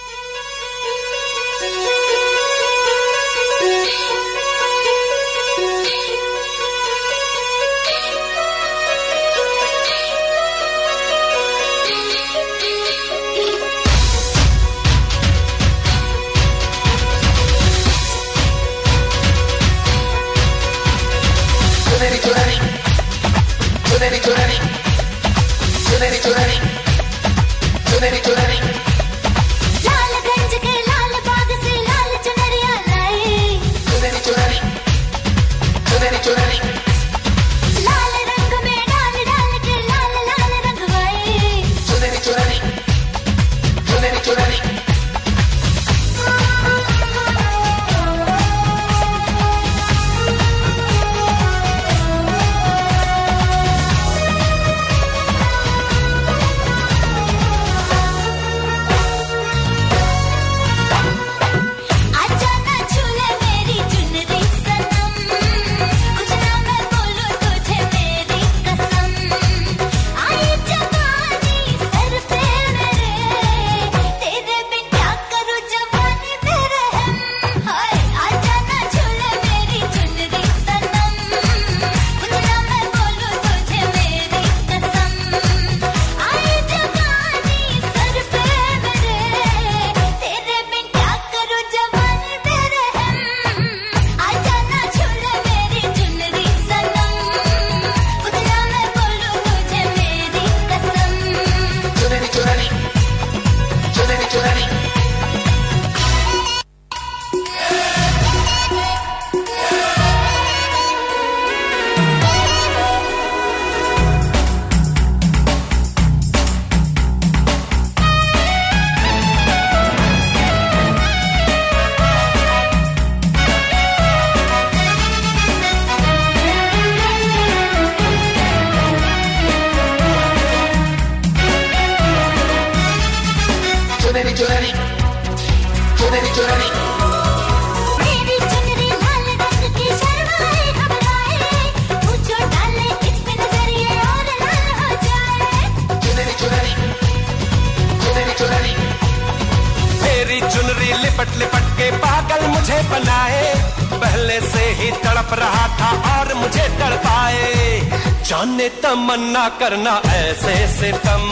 [154.43, 157.79] से ही तड़प रहा था और मुझे तड़पाए।
[158.27, 161.23] जाने तमन्ना करना ऐसे से तम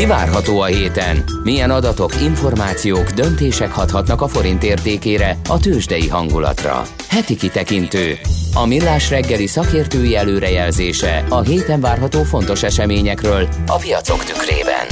[0.00, 1.24] Mi várható a héten?
[1.42, 6.82] Milyen adatok, információk, döntések hathatnak a forint értékére, a tőzsdei hangulatra?
[7.08, 8.18] Heti kitekintő.
[8.54, 14.86] A millás reggeli szakértői előrejelzése a héten várható fontos eseményekről a piacok tükrében.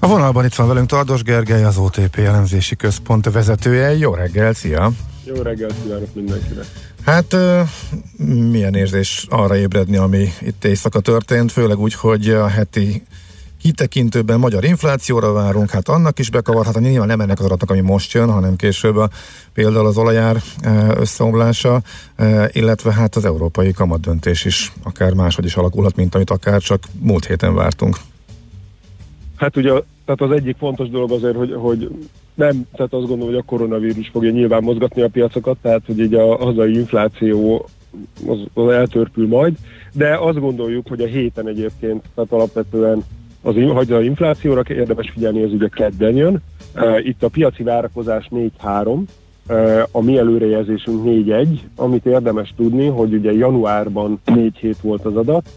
[0.00, 3.96] A vonalban itt van velünk Tardos Gergely, az OTP elemzési központ vezetője.
[3.96, 4.90] Jó reggel, szia!
[5.24, 6.64] Jó reggelt kívánok mindenkinek!
[7.08, 7.36] Hát
[8.50, 13.02] milyen érzés arra ébredni, ami itt éjszaka történt, főleg úgy, hogy a heti
[13.60, 18.12] kitekintőben magyar inflációra várunk, hát annak is bekavarhat, nyilván nem ennek az adatnak, ami most
[18.12, 19.08] jön, hanem később a,
[19.52, 20.36] például az olajár
[20.96, 21.82] összeomlása,
[22.52, 27.26] illetve hát az európai kamatdöntés is akár máshogy is alakulhat, mint amit akár csak múlt
[27.26, 27.96] héten vártunk.
[29.36, 29.70] Hát ugye,
[30.04, 31.90] tehát az egyik fontos dolog azért, hogy, hogy
[32.38, 36.14] nem, tehát azt gondolom, hogy a koronavírus fogja nyilván mozgatni a piacokat, tehát hogy így
[36.14, 37.68] a hazai infláció
[38.26, 39.54] az, az eltörpül majd,
[39.92, 43.04] de azt gondoljuk, hogy a héten egyébként, tehát alapvetően
[43.42, 46.42] az, hogy az inflációra érdemes figyelni, ez ugye kedden jön.
[46.74, 49.00] Uh, itt a piaci várakozás 4-3,
[49.48, 51.46] uh, a mi előrejelzésünk 4-1,
[51.76, 55.48] amit érdemes tudni, hogy ugye januárban 4 hét volt az adat,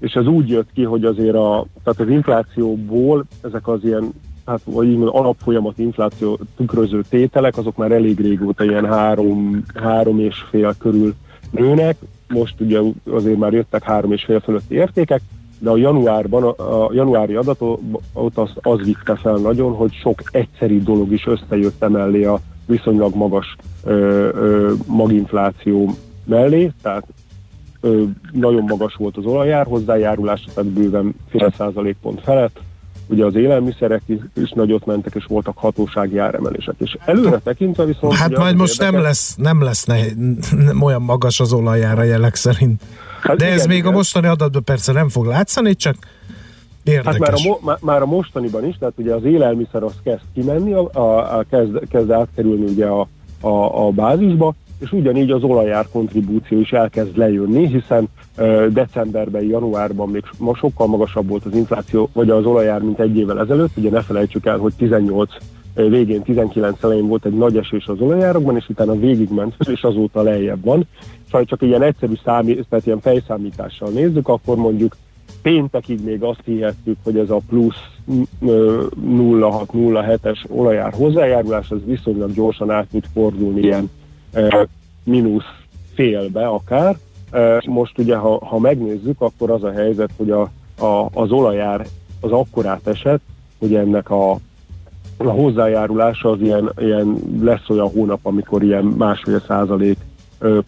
[0.00, 4.12] és ez úgy jött ki, hogy azért a, tehát az inflációból ezek az ilyen,
[4.46, 10.18] hát vagy így mondom, alapfolyamat infláció tükröző tételek, azok már elég régóta ilyen három, három
[10.20, 11.14] és fél körül
[11.50, 11.96] nőnek,
[12.28, 15.20] most ugye azért már jöttek három és fél fölötti értékek,
[15.58, 17.80] de a januárban, a, a januári adatot
[18.34, 23.56] az, az vitte fel nagyon, hogy sok egyszeri dolog is összejött emellé a viszonylag magas
[23.84, 23.92] ö,
[24.34, 25.94] ö, maginfláció
[26.24, 27.06] mellé, tehát
[27.80, 28.02] ö,
[28.32, 32.60] nagyon magas volt az olajár hozzájárulása, tehát bőven fél százalékpont felett.
[33.08, 34.02] Ugye az élelmiszerek
[34.34, 36.74] is, nagyot mentek, és voltak hatósági áremelések.
[36.78, 38.14] És előre tekintve viszont...
[38.14, 39.98] Hát majd most nem érdekes- lesz, nem lesz ne,
[40.64, 42.82] nem olyan magas az olajára jelek szerint.
[43.22, 43.92] Hát De ez igen, még igen.
[43.92, 45.96] a mostani adatban persze nem fog látszani, csak
[46.84, 47.12] érdekes.
[47.12, 50.22] Hát már a, mo- má- már a mostaniban is, tehát ugye az élelmiszer az kezd
[50.34, 53.08] kimenni, a, a, a kezd, kezd átkerülni ugye a,
[53.40, 58.08] a, a bázisba, és ugyanígy az olajár kontribúció is elkezd lejönni, hiszen
[58.72, 63.40] decemberben, januárban még ma sokkal magasabb volt az infláció, vagy az olajár, mint egy évvel
[63.40, 63.76] ezelőtt.
[63.76, 65.30] Ugye ne felejtsük el, hogy 18
[65.74, 70.22] ö, végén, 19 elején volt egy nagy esés az olajárakban, és utána végigment, és azóta
[70.22, 70.86] lejjebb van.
[71.24, 74.96] Szóval csak ilyen egyszerű számít, tehát ilyen fejszámítással nézzük, akkor mondjuk
[75.42, 77.84] péntekig még azt hihettük, hogy ez a plusz
[78.46, 83.90] ö, 0,6-0,7-es olajár hozzájárulás, az viszonylag gyorsan át tud fordulni ilyen
[85.04, 85.52] mínusz
[85.94, 86.96] félbe akár.
[87.66, 90.50] Most ugye, ha, ha megnézzük, akkor az a helyzet, hogy a,
[90.84, 91.86] a, az olajár
[92.20, 93.20] az akkorát esett,
[93.58, 94.30] hogy ennek a,
[95.16, 99.98] a hozzájárulása az ilyen, ilyen lesz olyan hónap, amikor ilyen másfél százalék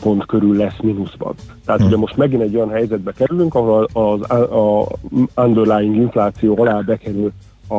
[0.03, 1.35] pont körül lesz mínuszban.
[1.65, 4.87] Tehát ugye most megint egy olyan helyzetbe kerülünk, ahol az a
[5.35, 7.33] underlying infláció alá bekerül
[7.69, 7.75] a,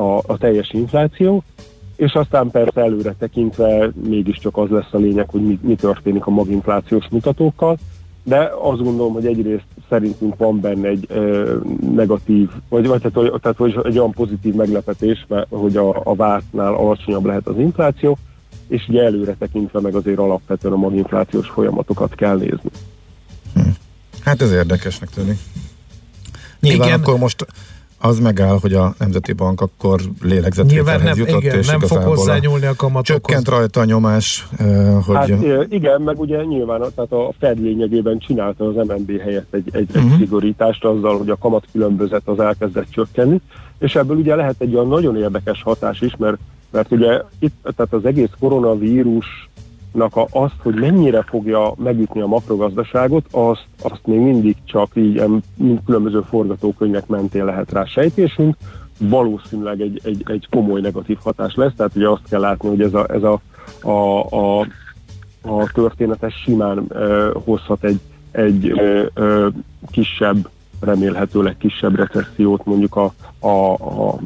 [0.00, 1.42] a, a teljes infláció,
[1.98, 6.30] és aztán persze előre tekintve mégiscsak az lesz a lényeg, hogy mi, mi történik a
[6.30, 7.78] maginflációs mutatókkal,
[8.22, 11.56] de azt gondolom, hogy egyrészt szerintünk van benne egy ö,
[11.92, 16.14] negatív, vagy, vagy tehát, hogy- tehát hogy egy olyan pozitív meglepetés, mert, hogy a, a
[16.14, 18.18] vártnál alacsonyabb lehet az infláció,
[18.68, 22.70] és ugye előre tekintve meg azért alapvetően a maginflációs folyamatokat kell nézni.
[24.24, 25.38] Hát ez érdekesnek tűnik.
[26.60, 27.00] Nyilván Igen.
[27.00, 27.46] akkor most
[28.00, 31.98] az megáll, hogy a Nemzeti Bank akkor Nyilván lélegzetvételhez nem, jutott, igen, és nem fog
[32.02, 33.06] hozzányúlni a kamatokhoz.
[33.06, 37.32] Csökkent rajta a nyomás, eh, hogy Hát ö, igen, meg ugye nyilván a- tehát a
[37.38, 40.16] Fed lényegében csinálta az MNB helyett egy, egy, egy Mhm.
[40.16, 43.40] szigorítást azzal, hogy a kamatkülönbözet az elkezdett csökkenni,
[43.78, 46.36] és ebből ugye lehet egy olyan nagyon érdekes hatás is, mert,
[46.70, 49.47] mert ugye itt tehát az egész koronavírusnak
[49.92, 55.42] a, azt, hogy mennyire fogja megütni a makrogazdaságot, azt, azt még mindig csak így em,
[55.56, 58.56] mind különböző forgatókönyvek mentén lehet rá sejtésünk,
[58.98, 62.94] valószínűleg egy, egy, egy komoly negatív hatás lesz, tehát ugye azt kell látni, hogy ez
[62.94, 63.40] a, ez a,
[63.88, 64.66] a, a
[65.42, 68.00] a történetes simán ö, hozhat egy,
[68.30, 69.48] egy ö, ö,
[69.90, 70.48] kisebb,
[70.80, 74.18] remélhetőleg kisebb recessziót mondjuk a, a, a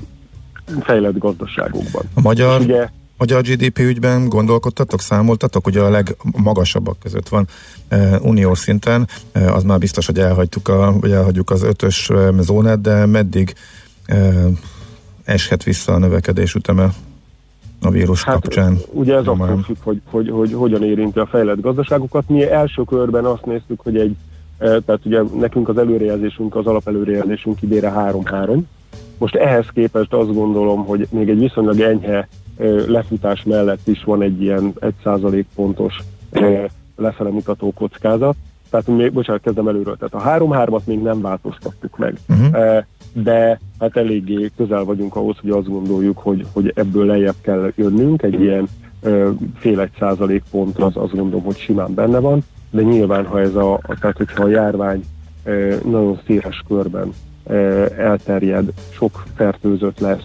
[0.81, 2.03] fejlett gazdaságokban.
[2.15, 2.89] a magyar, És ugye
[3.23, 5.67] magyar GDP ügyben gondolkodtatok, számoltatok?
[5.67, 7.47] Ugye a legmagasabbak között van
[7.89, 12.29] eh, uniós szinten, eh, az már biztos, hogy elhagytuk a, vagy elhagyjuk az ötös eh,
[12.41, 13.55] zónát, de meddig
[14.07, 14.35] eh,
[15.25, 16.89] eshet vissza a növekedés üteme
[17.81, 18.79] a vírus Hát, kapcsán?
[18.91, 19.49] ugye ez Nyomán.
[19.49, 22.29] attól függ, hogy, hogy, hogy hogyan érinti a fejlett gazdaságokat.
[22.29, 24.17] Mi első körben azt néztük, hogy egy,
[24.59, 28.61] eh, tehát ugye nekünk az előrejelzésünk, az alapelőrejelzésünk idére 3-3.
[29.19, 32.29] Most ehhez képest azt gondolom, hogy még egy viszonylag enyhe
[32.87, 34.73] lefutás mellett is van egy ilyen
[35.05, 35.99] 1% pontos
[36.97, 38.37] lefele mutató kockázat.
[38.71, 39.97] Tehát még, bocsánat, kezdem előről.
[39.97, 42.19] Tehát a 3-3-at még nem változtattuk meg.
[42.29, 42.85] Uh-huh.
[43.13, 48.23] De hát eléggé közel vagyunk ahhoz, hogy azt gondoljuk, hogy, hogy ebből lejjebb kell jönnünk.
[48.23, 48.69] Egy ilyen
[49.59, 52.45] fél egy százalék pont az azt gondolom, hogy simán benne van.
[52.71, 55.05] De nyilván, ha ez a, tehát hogyha a járvány
[55.85, 57.13] nagyon széles körben
[57.97, 60.25] elterjed, sok fertőzött lesz,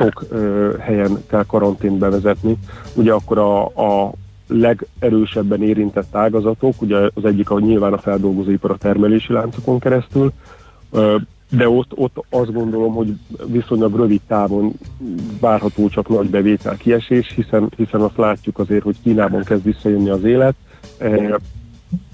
[0.00, 2.56] sok ö, helyen kell karantént bevezetni,
[2.94, 4.12] ugye akkor a, a
[4.46, 10.32] legerősebben érintett ágazatok, ugye az egyik a nyilván a feldolgozóipar a termelési láncokon keresztül,
[10.90, 11.16] ö,
[11.50, 13.14] de ott, ott azt gondolom, hogy
[13.46, 14.72] viszonylag rövid távon
[15.40, 20.24] várható csak nagy bevétel kiesés, hiszen, hiszen azt látjuk azért, hogy Kínában kezd visszajönni az
[20.24, 20.54] élet,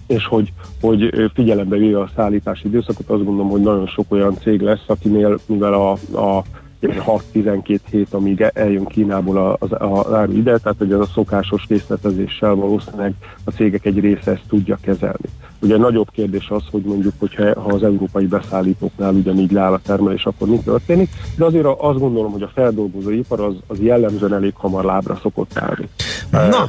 [0.07, 4.61] és hogy, hogy figyelembe véve a szállítási időszakot, azt gondolom, hogy nagyon sok olyan cég
[4.61, 5.91] lesz, akinél, mivel a,
[6.21, 6.45] a
[6.82, 12.55] 6-12 hét, amíg eljön Kínából az, az áru ide, tehát hogy az a szokásos részletezéssel
[12.55, 13.12] valószínűleg
[13.44, 15.28] a cégek egy része ezt tudja kezelni.
[15.61, 20.24] Ugye nagyobb kérdés az, hogy mondjuk, hogyha ha az európai beszállítóknál ugyanígy leáll a termelés,
[20.24, 24.85] akkor mi történik, de azért azt gondolom, hogy a feldolgozóipar az, az jellemzően elég hamar
[24.85, 25.89] lábra szokott állni.
[26.31, 26.69] Na,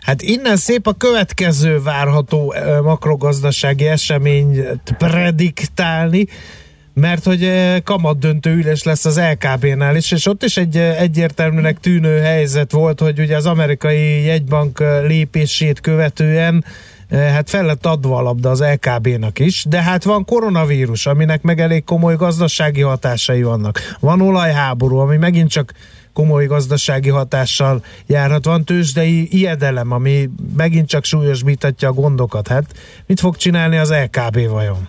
[0.00, 6.26] hát innen szép a következő várható makrogazdasági eseményt prediktálni,
[7.00, 11.80] mert hogy eh, kamatdöntő ülés lesz az LKB-nál is, és ott is egy eh, egyértelműnek
[11.80, 16.64] tűnő helyzet volt, hogy ugye az amerikai jegybank eh, lépését követően
[17.10, 21.60] hát fel lett adva a labda az LKB-nak is, de hát van koronavírus, aminek meg
[21.60, 23.96] elég komoly gazdasági hatásai vannak.
[24.00, 25.72] Van olajháború, ami megint csak
[26.12, 28.44] komoly gazdasági hatással járhat.
[28.44, 32.48] Van tőzsdei ijedelem, ami megint csak súlyosbítatja a gondokat.
[32.48, 32.64] Hát
[33.06, 34.88] mit fog csinálni az LKB vajon?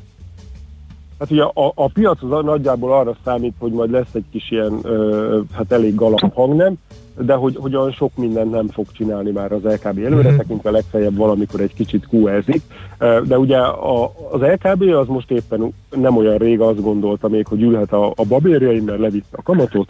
[1.22, 4.80] Hát ugye a, a piac az nagyjából arra számít, hogy majd lesz egy kis ilyen,
[4.84, 6.74] ö, hát elég galap hangnem,
[7.18, 10.38] de hogy, hogy olyan sok mindent nem fog csinálni már az LKB előre, Mhm.
[10.38, 12.62] tekintve legfeljebb valamikor egy kicsit QE-zik.
[12.98, 17.48] Ö, De ugye a, az LKB az most éppen nem olyan rég azt gondolta még,
[17.48, 19.90] hogy ülhet a, a babérjain, mert levitte a kamatot,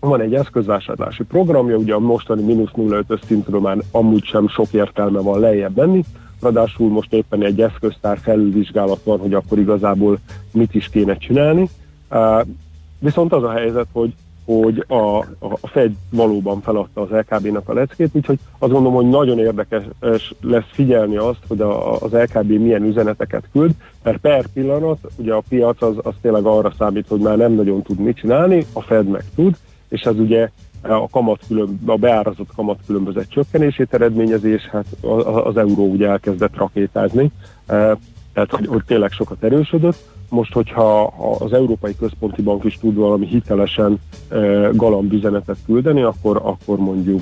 [0.00, 5.20] van egy eszközvásárlási programja, ugye a mostani mínusz 0,5 szintről már amúgy sem sok értelme
[5.20, 6.04] van lejjebb menni,
[6.40, 10.18] ráadásul most éppen egy eszköztár felülvizsgálat van, hogy akkor igazából
[10.52, 11.68] mit is kéne csinálni.
[12.98, 14.14] Viszont az a helyzet, hogy
[14.44, 19.38] hogy a, a Fed valóban feladta az LKB-nak a leckét, úgyhogy azt gondolom, hogy nagyon
[19.38, 19.82] érdekes
[20.40, 25.42] lesz figyelni azt, hogy a, az LKB milyen üzeneteket küld, mert per pillanat ugye a
[25.48, 29.08] piac az, az tényleg arra számít, hogy már nem nagyon tud mit csinálni, a Fed
[29.08, 29.56] meg tud,
[29.88, 30.50] és ez ugye
[30.82, 34.86] a, kamat külön, a beárazott kamat különbözet csökkenését eredményezi, és hát
[35.44, 37.32] az euró ugye elkezdett rakétázni,
[37.70, 37.96] Eh,
[38.32, 40.08] tehát hogy, hogy tényleg sokat erősödött.
[40.28, 45.14] Most, hogyha ha az Európai Központi Bank is tud valami hitelesen eh, galamb
[45.66, 47.20] küldeni, akkor, akkor mondjuk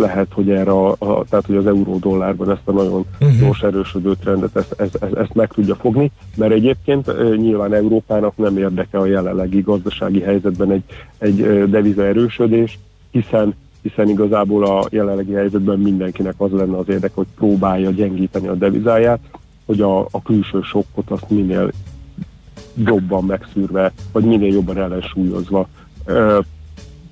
[0.00, 3.40] lehet, hogy erre a, a, tehát hogy az euró-dollárban ezt a nagyon Mhm.
[3.40, 8.58] gyors erősödő trendet ezt, ezt, ezt, ezt meg tudja fogni, mert egyébként nyilván Európának nem
[8.58, 10.82] érdeke a jelenlegi gazdasági helyzetben egy,
[11.18, 12.78] egy deviza erősödés,
[13.10, 18.54] hiszen hiszen igazából a jelenlegi helyzetben mindenkinek az lenne az érdeke, hogy próbálja gyengíteni a
[18.54, 19.20] devizáját,
[19.66, 21.70] hogy a, a külső sokkot azt minél
[22.84, 25.68] jobban megszűrve, vagy minél jobban ellensúlyozva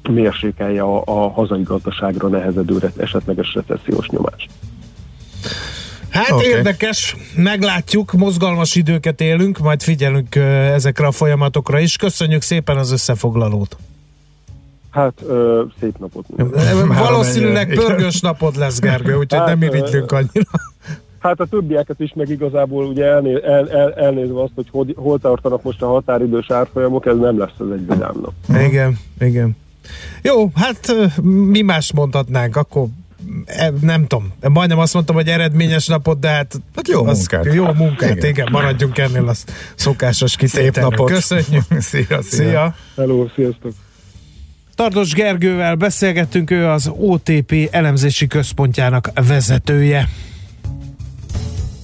[0.09, 4.49] mérsékelje a, a hazai gazdaságra nehezedő esetleges recessziós nyomást.
[6.09, 6.47] Hát okay.
[6.47, 10.35] érdekes, meglátjuk, mozgalmas időket élünk, majd figyelünk
[10.75, 11.97] ezekre a folyamatokra is.
[11.97, 13.77] Köszönjük szépen az összefoglalót.
[14.91, 16.27] Hát ö, szép napot!
[16.87, 20.51] Valószínűleg pörgős napod lesz, Gergő, úgyhogy Hát, nem irigylünk annyira.
[21.19, 25.19] Hát a többieket is meg igazából ugye elné, el, el, elnézve azt, hogy hol, hol
[25.19, 28.63] tartanak most a határidős árfolyamok, ez nem lesz az egy vidám nap.
[28.67, 29.57] Igen, igen.
[30.23, 32.87] Jó, hát mi más mondhatnánk, akkor
[33.47, 37.55] e, nem tudom, majdnem azt mondtam, hogy eredményes napot, de hát, Hát jó az, munkát.
[37.55, 38.29] Jó munkát, igen.
[38.29, 38.49] Igen.
[38.51, 39.35] maradjunk ennél a
[39.75, 40.91] szokásos kitételnél.
[40.91, 41.11] napot.
[41.11, 41.65] Köszönjük.
[41.79, 42.23] szia, szia.
[42.23, 42.75] Szia.
[42.97, 43.73] Hello, sziasztok.
[44.75, 50.09] Tardos Gergővel beszélgettünk, ő az OTP elemzési központjának vezetője.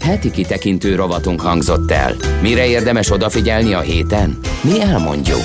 [0.01, 2.15] Heti kitekintő rovatunk hangzott el.
[2.43, 4.39] Mire érdemes odafigyelni a héten?
[4.62, 5.43] Mi elmondjuk.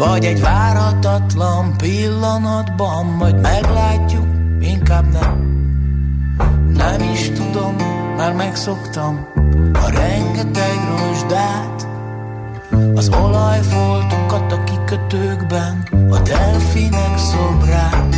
[0.00, 4.26] Vagy egy várhatatlan pillanatban Majd meglátjuk,
[4.60, 5.48] inkább nem.
[6.74, 7.76] Nem is tudom,
[8.16, 9.26] már megszoktam
[9.72, 11.86] A rengeteg rozsdát
[12.94, 18.16] Az olajfoltokat a kikötőkben A delfinek szobrát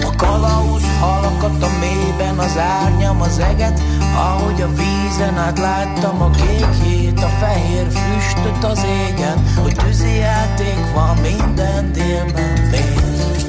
[0.00, 3.80] a kalauz halakat a mélyben, az árnyam, az eget,
[4.16, 10.92] ahogy a vízen át láttam a kékjét, a fehér füstöt az égen, hogy tűzi játék
[10.94, 12.52] van minden délben.
[12.70, 13.42] Miért?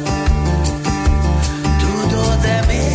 [1.79, 2.94] Tudod-e miért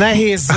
[0.00, 0.50] Nehéz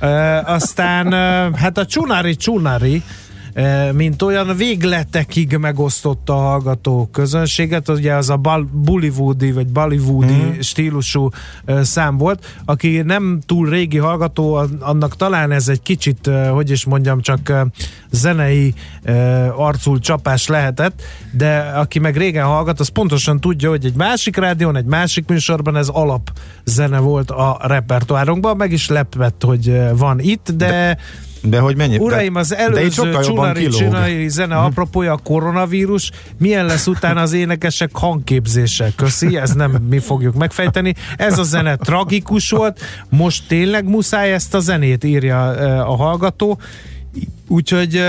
[0.00, 0.06] Ö,
[0.44, 3.02] aztán, ö, hát a Csunari ö,
[3.92, 10.60] mint olyan végletekig megosztotta a hallgató közönséget, ugye az a bal, Bollywoodi vagy Bollywoodi mm.
[10.60, 11.28] stílusú
[11.82, 12.56] szám volt.
[12.64, 17.52] Aki nem túl régi hallgató, an- annak talán ez egy kicsit, hogy is mondjam, csak
[18.10, 18.74] zenei
[19.56, 21.02] arcul csapás lehetett,
[21.32, 25.76] de aki meg régen hallgat, az pontosan tudja, hogy egy másik rádión, egy másik műsorban
[25.76, 26.30] ez alap
[26.64, 30.98] zene volt a repertoárunkban, meg is lepett, hogy van itt, de, de
[31.50, 31.98] de hogy mennyi?
[31.98, 33.68] Uraim, az előző Csunari.
[33.68, 38.92] Csunari zene apropója a koronavírus, milyen lesz utána az énekesek hangképzése?
[38.96, 40.94] Köszi, ez nem mi fogjuk megfejteni.
[41.16, 45.46] Ez a zene tragikus volt, most tényleg muszáj ezt a zenét írja
[45.84, 46.58] a hallgató,
[47.48, 48.02] úgyhogy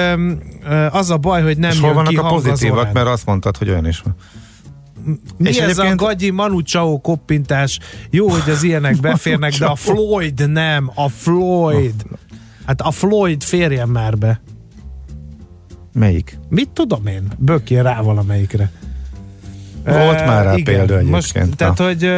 [0.91, 3.69] az a baj, hogy nem És hol vannak ki a pozitívak, mert azt mondtad, hogy
[3.69, 4.15] olyan is van.
[5.37, 7.79] Mi És ez egyébként- a gagyi Manu Chao koppintás?
[8.09, 11.93] Jó, hogy az ilyenek beférnek, de a Floyd nem, a Floyd.
[12.67, 14.41] Hát a Floyd férjen már be.
[15.93, 16.37] Melyik?
[16.49, 17.23] Mit tudom én?
[17.37, 18.71] Bökjél rá valamelyikre.
[19.85, 21.85] Volt már rá igen, példa Most, egyébként, tehát, na.
[21.85, 22.09] hogy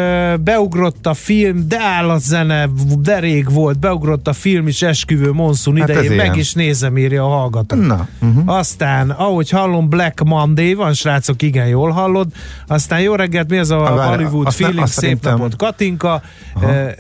[0.44, 2.70] beugrott a film, de áll a zene,
[3.00, 6.38] de rég volt, beugrott a film is esküvő monszun Hát idején, meg ilyen.
[6.38, 7.76] is nézem, írja a hallgató.
[7.76, 8.56] Na, uh-huh.
[8.58, 12.28] Aztán, ahogy hallom, Black Monday van, srácok, igen, jól hallod.
[12.68, 16.22] Aztán jó reggelt, mi az a várj, Hollywood nem- feeling, szép napot, Katinka.
[16.62, 16.96] E, e,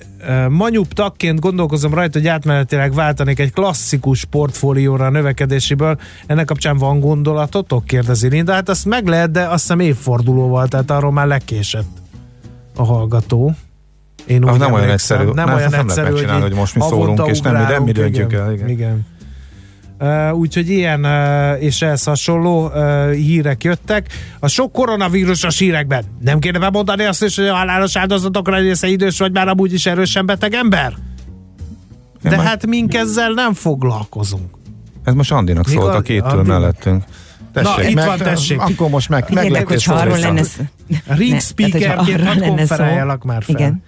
[0.50, 6.00] Manyup tagként gondolkozom rajta, hogy átmenetileg váltanék egy klasszikus portfólióra a növekedésiből.
[6.28, 7.86] Ennek kapcsán van gondolatotok?
[7.86, 8.54] Kérdezi Linda.
[8.54, 11.90] Hát azt meg lehet, de azt hiszem évfordulóval, tehát arról már lekésett
[12.76, 13.54] a hallgató.
[14.26, 15.24] Én úgy nem olyan egyszerű.
[15.24, 17.84] Nem Nem, olyan nem egyszerű, megcsinálni, így hogy most mi szólunk, és nem mi- nem
[17.84, 18.70] mi ugrálunk, döntjük igen, el, igen.
[18.70, 19.06] igen.
[20.02, 24.08] Uh, úgyhogy ilyen uh, és ehhez hasonló uh, hírek jöttek.
[24.40, 29.18] A sok koronavírusos hírekben nem kéne bemondani azt is, hogy a halálos áldozatokra része idős
[29.20, 30.94] vagy már amúgy is erősen beteg ember?
[32.22, 34.56] De már- hát mink ezzel nem foglalkozunk.
[35.04, 35.96] Ez most Andinak szólt, Igaz?
[35.96, 36.48] aki itt ül Andinak?
[36.48, 37.04] mellettünk.
[37.54, 38.60] Tessék, Na, itt meg- van, tessék.
[38.62, 40.58] akkor most meg- Igen, de meglepő hogyha arról lenne lesz.
[40.58, 43.56] szó- Ring speakerként konferáljalak már fel.
[43.56, 43.84] Igen.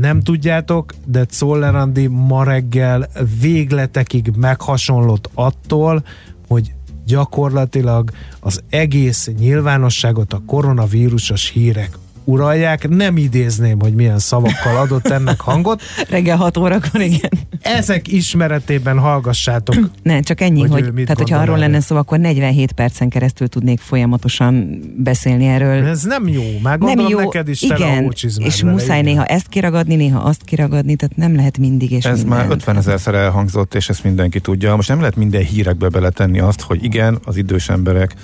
[0.00, 3.08] Nem tudjátok, de Czoller Andi ma reggel
[3.40, 6.04] végletekig meghasonlott attól,
[6.48, 6.72] hogy
[7.06, 8.10] gyakorlatilag
[8.40, 12.88] az egész nyilvánosságot a koronavírusos hírek uralják.
[12.88, 15.82] Nem idézném, hogy milyen szavakkal adott ennek hangot.
[16.10, 17.30] Reggel 6 órakor, igen.
[17.60, 19.76] Ezek ismeretében hallgassátok.
[20.02, 21.68] Ne, csak ennyi, Hogy hogy, tehát hogyha gondol arról erről.
[21.68, 25.86] lenne szó, akkor 47 percen keresztül tudnék folyamatosan beszélni erről.
[25.86, 29.12] Ez nem jó, már gondolom neked is tele a igen, és vele, muszáj igen.
[29.12, 32.38] néha ezt kiragadni, néha azt kiragadni, tehát nem lehet mindig és Ez minden.
[32.38, 34.76] már 50 ezerszer elhangzott, és ezt mindenki tudja.
[34.76, 38.14] Most nem lehet minden hírekbe beletenni azt, hogy igen, az idős emberek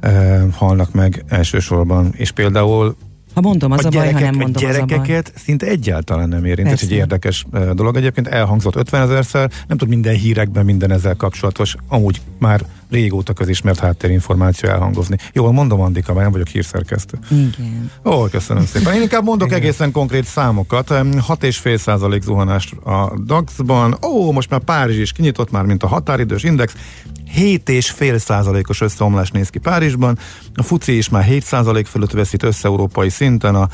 [0.00, 2.96] e, halnak meg elsősorban, és például
[3.36, 6.44] Ha mondom, az a, baj, ha nem mondom, a az a gyerekeket szinte egyáltalán nem
[6.44, 6.68] érint.
[6.68, 6.86] Ez Persze.
[6.86, 7.96] egy érdekes dolog.
[7.96, 13.78] Egyébként elhangzott 50 ezerszer, nem tud minden hírekben minden ezzel kapcsolatos, amúgy már régóta közismert
[13.78, 15.16] háttérinformáció elhangozni.
[15.32, 17.18] Jól mondom, Andika, mert nem vagyok hírszerkesztő.
[17.30, 17.90] Igen.
[18.04, 18.94] Ó, köszönöm szépen.
[18.94, 20.90] Én inkább mondok egészen konkrét számokat.
[20.90, 23.98] Em, 6,5% zuhanás a DAX-ban.
[24.02, 26.74] Ó, most már Párizs is kinyitott már, mint a határidős index.
[27.36, 30.18] 7,5%-os összeomlás néz ki Párizsban.
[30.54, 33.54] A FUCI is már 7% fölött veszít össze-európai szinten.
[33.54, 33.68] A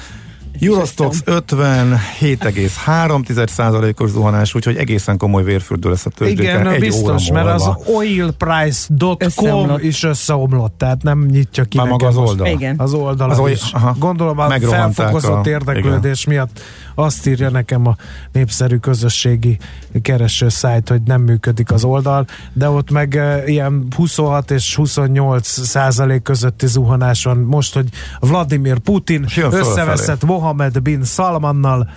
[0.61, 7.43] Eurostox 50, 7,3%-os zuhanás, úgyhogy egészen komoly vérfürdő lesz a tőzsdéken Igen, egy biztos, óra
[7.43, 12.47] mert az oilprice.com is összeomlott, tehát nem nyitja ki Már maga az oldal.
[12.47, 12.75] Igen.
[12.79, 13.73] Az oldal Az oly- is.
[13.73, 13.95] aha.
[13.99, 16.61] Gondolom a felfokozott a- érdeklődés miatt
[16.95, 17.97] azt írja nekem a
[18.33, 19.59] népszerű közösségi
[20.03, 25.49] kereső szájt, hogy nem működik az oldal, de ott meg e, ilyen 26 és 28
[25.49, 27.39] százalék közötti zuhanás van.
[27.39, 27.89] Most, hogy
[28.21, 31.91] Vladimir Putin összeveszett Mohamed bin Salmannal,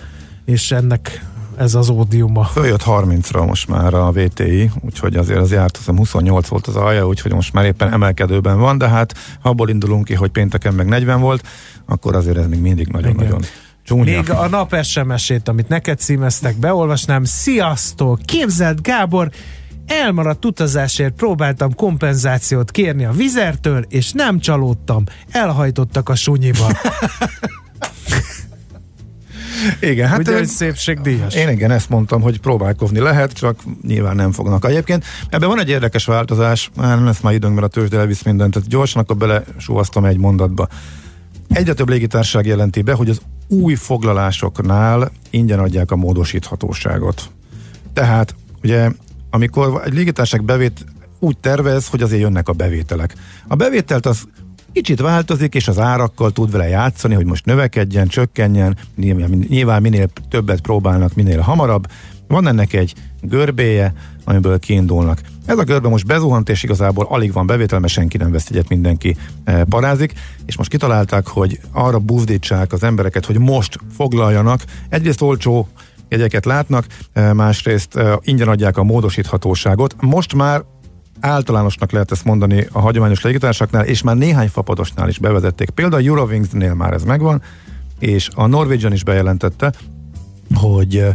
[0.45, 1.23] és ennek
[1.57, 2.43] ez az ódiuma.
[2.43, 6.75] Följött 30-ra most már a VTI, úgyhogy azért az járt, azt hiszem 28 volt az
[6.75, 10.73] alja, úgyhogy most már éppen emelkedőben van, de hát ha abból indulunk ki, hogy pénteken
[10.73, 11.47] meg 40 volt,
[11.85, 13.41] akkor azért ez még mindig nagyon-nagyon
[13.85, 14.03] csúnya.
[14.03, 17.23] Még a nap SMS-ét, amit neked címeztek, beolvasnám.
[17.23, 18.19] Sziasztok!
[18.25, 19.29] Képzeld, Gábor,
[19.85, 25.03] elmaradt utazásért próbáltam kompenzációt kérni a vizertől, és nem csalódtam.
[25.31, 26.67] Elhajtottak a sunyiba.
[29.79, 31.35] Igen, hát Ugye, hogy szépségdíjas.
[31.35, 34.65] Én igen, ezt mondtam, hogy próbálkozni lehet, csak nyilván nem fognak.
[34.65, 38.23] Egyébként ebben van egy érdekes változás, már nem lesz már időnk, mert a tőzsde elvisz
[38.23, 39.43] mindent, tehát gyorsan akkor bele
[40.03, 40.67] egy mondatba.
[41.49, 47.29] Egyre több légitársaság jelenti be, hogy az új foglalásoknál ingyen adják a módosíthatóságot.
[47.93, 48.89] Tehát, ugye,
[49.29, 50.85] amikor egy légitársaság bevét
[51.19, 53.15] úgy tervez, hogy azért jönnek a bevételek.
[53.47, 54.27] A bevételt az
[54.71, 60.07] kicsit változik, és az árakkal tud vele játszani, hogy most növekedjen, csökkenjen, nyilván, nyilván minél
[60.29, 61.87] többet próbálnak, minél hamarabb.
[62.27, 63.93] Van ennek egy görbéje,
[64.23, 65.21] amiből kiindulnak.
[65.45, 68.69] Ez a görbe most bezuhant, és igazából alig van bevétel, mert senki nem vesz egyet,
[68.69, 69.17] mindenki
[69.69, 70.13] parázik,
[70.45, 74.63] és most kitalálták, hogy arra buzdítsák az embereket, hogy most foglaljanak.
[74.89, 75.67] Egyrészt olcsó
[76.09, 79.95] jegyeket látnak, eh, másrészt eh, ingyen adják a módosíthatóságot.
[80.01, 80.63] Most már
[81.19, 85.69] általánosnak lehet ezt mondani a hagyományos légitársaknál, és már néhány fapadosnál is bevezették.
[85.69, 87.41] Például a Eurowings-nél már ez megvan,
[87.99, 89.73] és a Norwegian is bejelentette,
[90.53, 91.05] hogy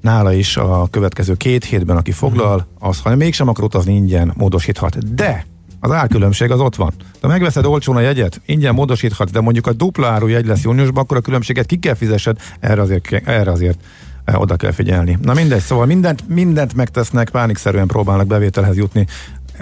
[0.00, 5.14] nála is a következő két hétben, aki foglal, az, ha mégsem akar utazni, ingyen módosíthat.
[5.14, 5.46] De
[5.80, 6.92] az árkülönbség az ott van.
[7.20, 11.02] Ha megveszed olcsón a jegyet, ingyen módosíthatsz, de mondjuk a dupla áru jegy lesz júniusban,
[11.02, 13.78] akkor a különbséget ki kell fizessed, erre azért, erre azért
[14.24, 15.18] eh, oda kell figyelni.
[15.22, 19.06] Na mindegy, szóval mindent, mindent megtesznek, pánikszerűen próbálnak bevételhez jutni,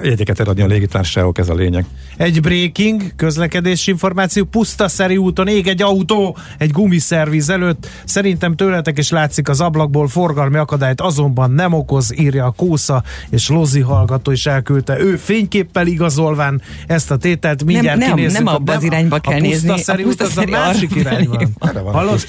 [0.02, 1.84] jegyeket eladni a légitársaságok, ez a lényeg.
[2.16, 7.88] Egy breaking közlekedési információ, Pusztaszeri úton ég egy autó egy gumiszerviz előtt.
[8.04, 13.48] Szerintem tőletek is látszik az ablakból forgalmi akadályt, azonban nem okoz, írja a Kósza, és
[13.48, 15.00] Lozi hallgató is elküldte.
[15.00, 19.40] Ő fényképpel igazolván ezt a tételt, mindjárt nem, nem a abba az irányba kell a
[19.40, 19.70] nézni.
[19.70, 21.92] A út az a másik van.
[21.92, 22.24] Hallod,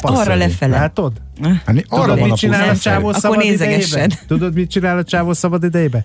[0.00, 0.78] arra lefele.
[0.78, 1.12] Látod?
[1.42, 2.94] Hát, arra Tudod, van mit a csinál a pusztaszerű.
[2.94, 4.18] csávó Akkor szabad nézegessed.
[4.26, 6.04] Tudod, mit csinál a csávó szabad idejében?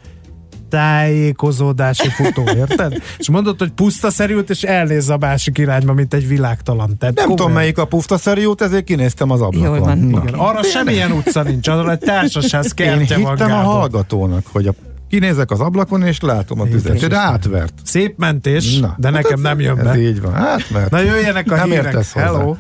[0.78, 2.94] Tájékozódási futó, érted?
[3.18, 6.98] És mondod, hogy puszta szerült, és elnéz a másik irányba, mint egy világtalan.
[6.98, 7.36] Tehát Nem komolyan.
[7.36, 9.76] tudom melyik a pusztaszerű út, ezért kinéztem az ablakon.
[9.76, 9.98] Jól van.
[9.98, 10.22] Na.
[10.24, 14.68] Igen, arra semmilyen utca nincs, arra egy társasház Én kertje van, hittem a hallgatónak, hogy
[14.68, 14.74] a
[15.10, 17.08] kinézek az ablakon, és látom a tüzet.
[17.08, 17.74] De átvert.
[17.84, 20.00] Szép mentés, Na, de hát nekem ez- nem jön Ez be.
[20.02, 20.34] így van.
[20.34, 21.84] Hát, mert Na jöjjenek a nem hírek.
[21.86, 22.26] értesz hozzá.
[22.26, 22.56] Hello!